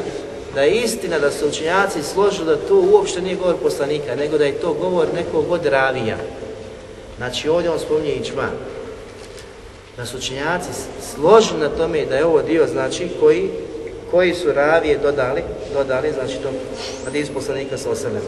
[0.55, 4.45] da je istina da su učenjaci složili da to uopšte nije govor poslanika, nego da
[4.45, 6.17] je to govor nekog od ravija.
[7.17, 8.49] Znači ovdje on spominje ičma.
[9.97, 10.69] Da su učenjaci
[11.15, 13.49] složili na tome da je ovo dio, znači, koji
[14.11, 15.41] koji su ravije dodali,
[15.73, 16.49] dodali znači to
[17.05, 18.21] hadis poslanika sa osallam.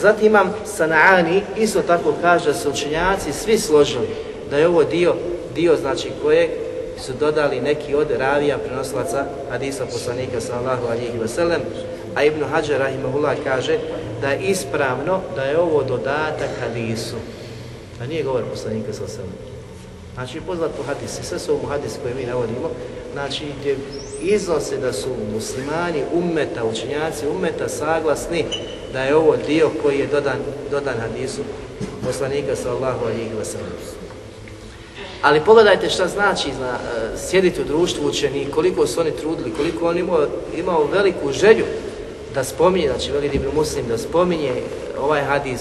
[0.00, 4.08] Zatim imam Sanani, isto tako kaže da su učenjaci svi složili
[4.50, 5.14] da je ovo dio,
[5.54, 6.50] dio znači kojeg
[6.98, 11.58] su dodali neki od ravija prenosilaca hadisa poslanika sallallahu alihi wasallam,
[12.14, 13.78] a Ibn Hajar rahimahullah kaže
[14.20, 17.16] da je ispravno da je ovo dodatak hadisu,
[17.98, 19.54] da nije govor poslanika wasallam.
[20.14, 22.70] Znači, poznat po hadisi, sve su ovo hadisi koje mi navodimo,
[23.12, 23.76] znači gdje
[24.24, 28.44] iznose da su muslimani ummeta, učenjaci ummeta saglasni
[28.92, 30.38] da je ovo dio koji je dodan,
[30.70, 31.40] dodan hadisu
[32.06, 34.04] poslanika sallahu alihi wasallam.
[35.22, 39.88] Ali pogledajte šta znači zna, uh, sjediti u društvu učeni, koliko su oni trudili, koliko
[39.88, 41.64] on imao, imao veliku želju
[42.34, 44.52] da spominje, znači veli Ibn Muslim, da spominje
[45.00, 45.60] ovaj hadis,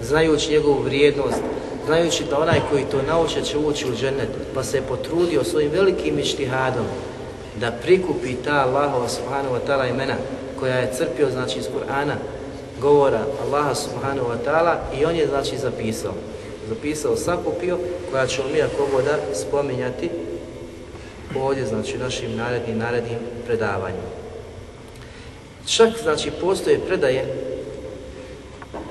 [0.00, 1.38] znajući njegovu vrijednost,
[1.86, 5.70] znajući da onaj koji to nauče će ući u džennet, pa se je potrudio svojim
[5.70, 6.86] velikim ištihadom
[7.60, 10.14] da prikupi ta Allahova subhanahu wa ta'ala imena
[10.60, 12.14] koja je crpio znači iz Kur'ana
[12.80, 16.12] govora Allaha subhanahu wa ta'ala i on je znači zapisao.
[16.68, 17.78] Zapisao, sakupio
[18.10, 20.10] koja ćemo mi ako voda spominjati
[21.36, 24.08] ovdje znači našim narednim, narednim predavanjima.
[25.66, 27.34] Čak znači postoje predaje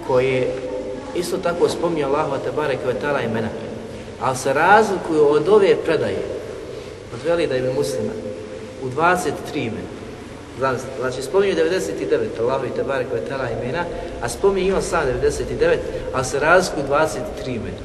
[0.08, 0.54] koje
[1.16, 3.50] isto tako spominje Allahova tebare kao tala imena,
[4.22, 6.22] ali se razlikuju od ove predaje,
[7.14, 8.12] od veli da ime muslima,
[8.84, 9.98] u 23 imena.
[11.00, 13.84] Znači, spominju 99, Allahu i Tebare koje tela imena,
[14.22, 15.78] a spominju ima sam 99,
[16.14, 17.78] ali se razliku 23 imena.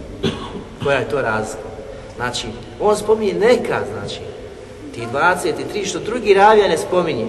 [0.84, 1.68] Koja je to razlika?
[2.16, 2.46] Znači,
[2.80, 4.20] on spominje neka, znači,
[4.94, 7.26] ti 23 što drugi ravija ne spominje,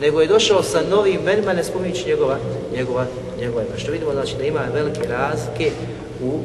[0.00, 2.38] nego je došao sa novim imenima ne spominjući njegova,
[2.76, 3.06] njegova,
[3.40, 3.78] njegova ima.
[3.78, 5.70] Što vidimo, znači, da ima velike razlike
[6.22, 6.40] u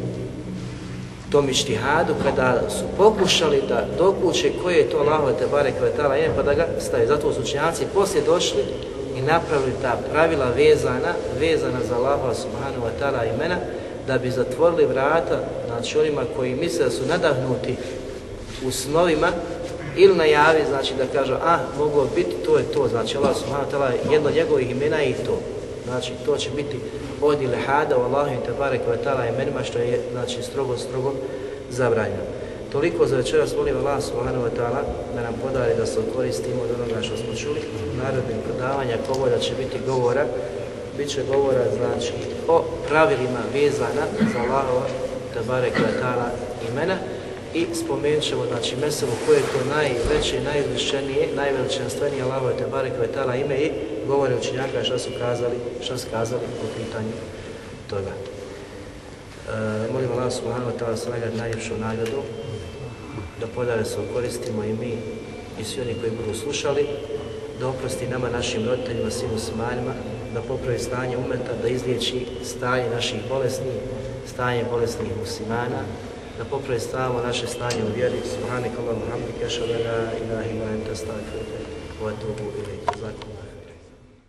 [1.32, 6.36] tom ištihadu kada su pokušali da dokuće koje je to Allahove te bare kvetala ime
[6.36, 7.08] pa da ga staje.
[7.08, 8.64] Zato su učenjaci poslije došli
[9.18, 13.58] i napravili ta pravila vezana, vezana za Allahova subhanahu wa ta'ala imena
[14.08, 17.76] da bi zatvorili vrata znači onima koji misle da su nadahnuti
[18.66, 19.28] u snovima
[19.96, 23.78] ili najavi, znači da kažu, a, moglo biti, to je to, znači Allah subhanahu wa
[23.78, 25.40] ta'ala jedno njegovih imena je i to.
[25.86, 26.80] Znači, to će biti
[27.22, 31.14] od ilhada u Allahu i tebare kvetala imenima, što je, znači, strogo, strogo
[31.70, 32.24] zabranjeno.
[32.72, 34.82] Toliko za večeras molim Allah subhanahu wa ta'ala
[35.16, 37.62] da nam podari da se koristimo od onoga što smo čuli.
[38.04, 40.26] Narodnim predavanja govora će biti govora,
[40.98, 42.14] bit će govora znači
[42.48, 44.88] o pravilima vezana za Allahova
[45.34, 46.28] tebare kvetala
[46.72, 46.98] imena
[47.54, 53.56] i spomenut ćemo znači meselu koje je to najveće, najuzvišenije, najveličanstvenije Allahove tebare kvetala ime
[53.56, 53.72] i
[54.12, 57.16] govore učenjaka šta su kazali, šta su kazali po pitanju
[57.90, 58.14] toga.
[58.14, 62.22] E, molim Allah subhanahu wa ta'ala svega najljepšu nagradu,
[63.40, 64.94] da podare se koristimo i mi
[65.60, 66.88] i svi oni koji budu slušali,
[67.60, 69.94] da oprosti nama, našim roditeljima, svim muslimanima,
[70.34, 73.78] da popravi stanje umeta, da izliječi stanje naših bolesnih,
[74.34, 75.82] stanje bolesnih muslimana,
[76.38, 78.20] da popravi stavo naše stanje u vjeri.
[78.34, 80.96] Subhanak Allahumma hamdika, ashhadu an la ilaha illa anta